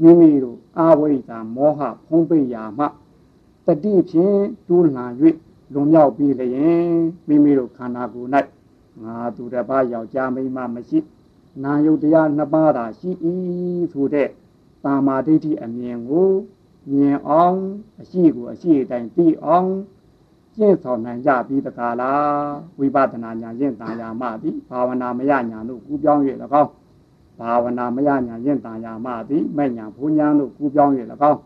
[0.00, 2.86] မိမိတို့အာဝိဇ္ဇာမောဟဖုံးပိယာမှ
[3.68, 4.38] တတိဖြင့်
[4.68, 5.12] တူးလှန်၍
[5.72, 6.90] လွန်မြောက်ပြီးလျင်
[7.28, 8.30] မိမိတို့ခန္ဓာကိုယ်၌
[9.04, 10.98] ငါသူတစ်ပါးယောက်ျားမိန်းမမရှိ
[11.62, 13.10] နာယုတ်တရားနှစ်ပါးသာရှိ၏
[13.92, 14.28] ဆိုတဲ့
[14.84, 16.30] တာမာဒိဋ္ဌိအမြင်ကို
[16.92, 17.58] မြင်အောင်
[18.00, 19.70] အရှိကိုအရှိအတိုင်းသိအောင်
[20.56, 26.22] ကျင့်ဆောင်နိုင်ကြပြီးတကားလားဝိပဿနာဉာဏ်ရင်တန်ရာမသည်ဘာဝနာမယညာတို့ကူးပြောင်း၍၎
[26.62, 26.70] င်း
[27.38, 30.92] ဘာဝနာမယညာရင်တန်ရာမသည်မဲ့ညာဘုံညာတို့ကူးပြောင်း၍၎
[31.30, 31.38] င်း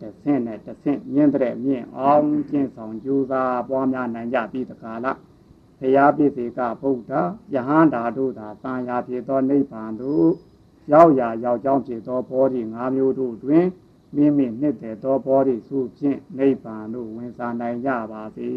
[0.00, 5.18] တစ်ဆင့်နဲ့တစ်ဆင့်မြင်တဲ့မြင်အောင်ကျင့်ဆောင်ကြိုးစားပွားများနိုင်ကြပြီးတကားလား
[5.80, 7.12] ဘုရားပြည့်စေကဗုဒ္ဓ
[7.54, 10.28] ယဟန္တာတို့သာတန်ရာဖြစ်သောနိဗ္ဗာန်သို့
[10.92, 13.66] ရောက်ရာရောက်ကြောင်းဖြစ်သောဘောဓိ၅မျိုးတို့တွင်
[14.14, 18.50] မိမိနှစ်သက်သောဘောဓိစုဖြင့်နိဗ္ဗာန်သို့ဝင်စားနိုင်ကြပါစေ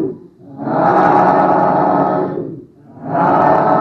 [3.14, 3.75] သာ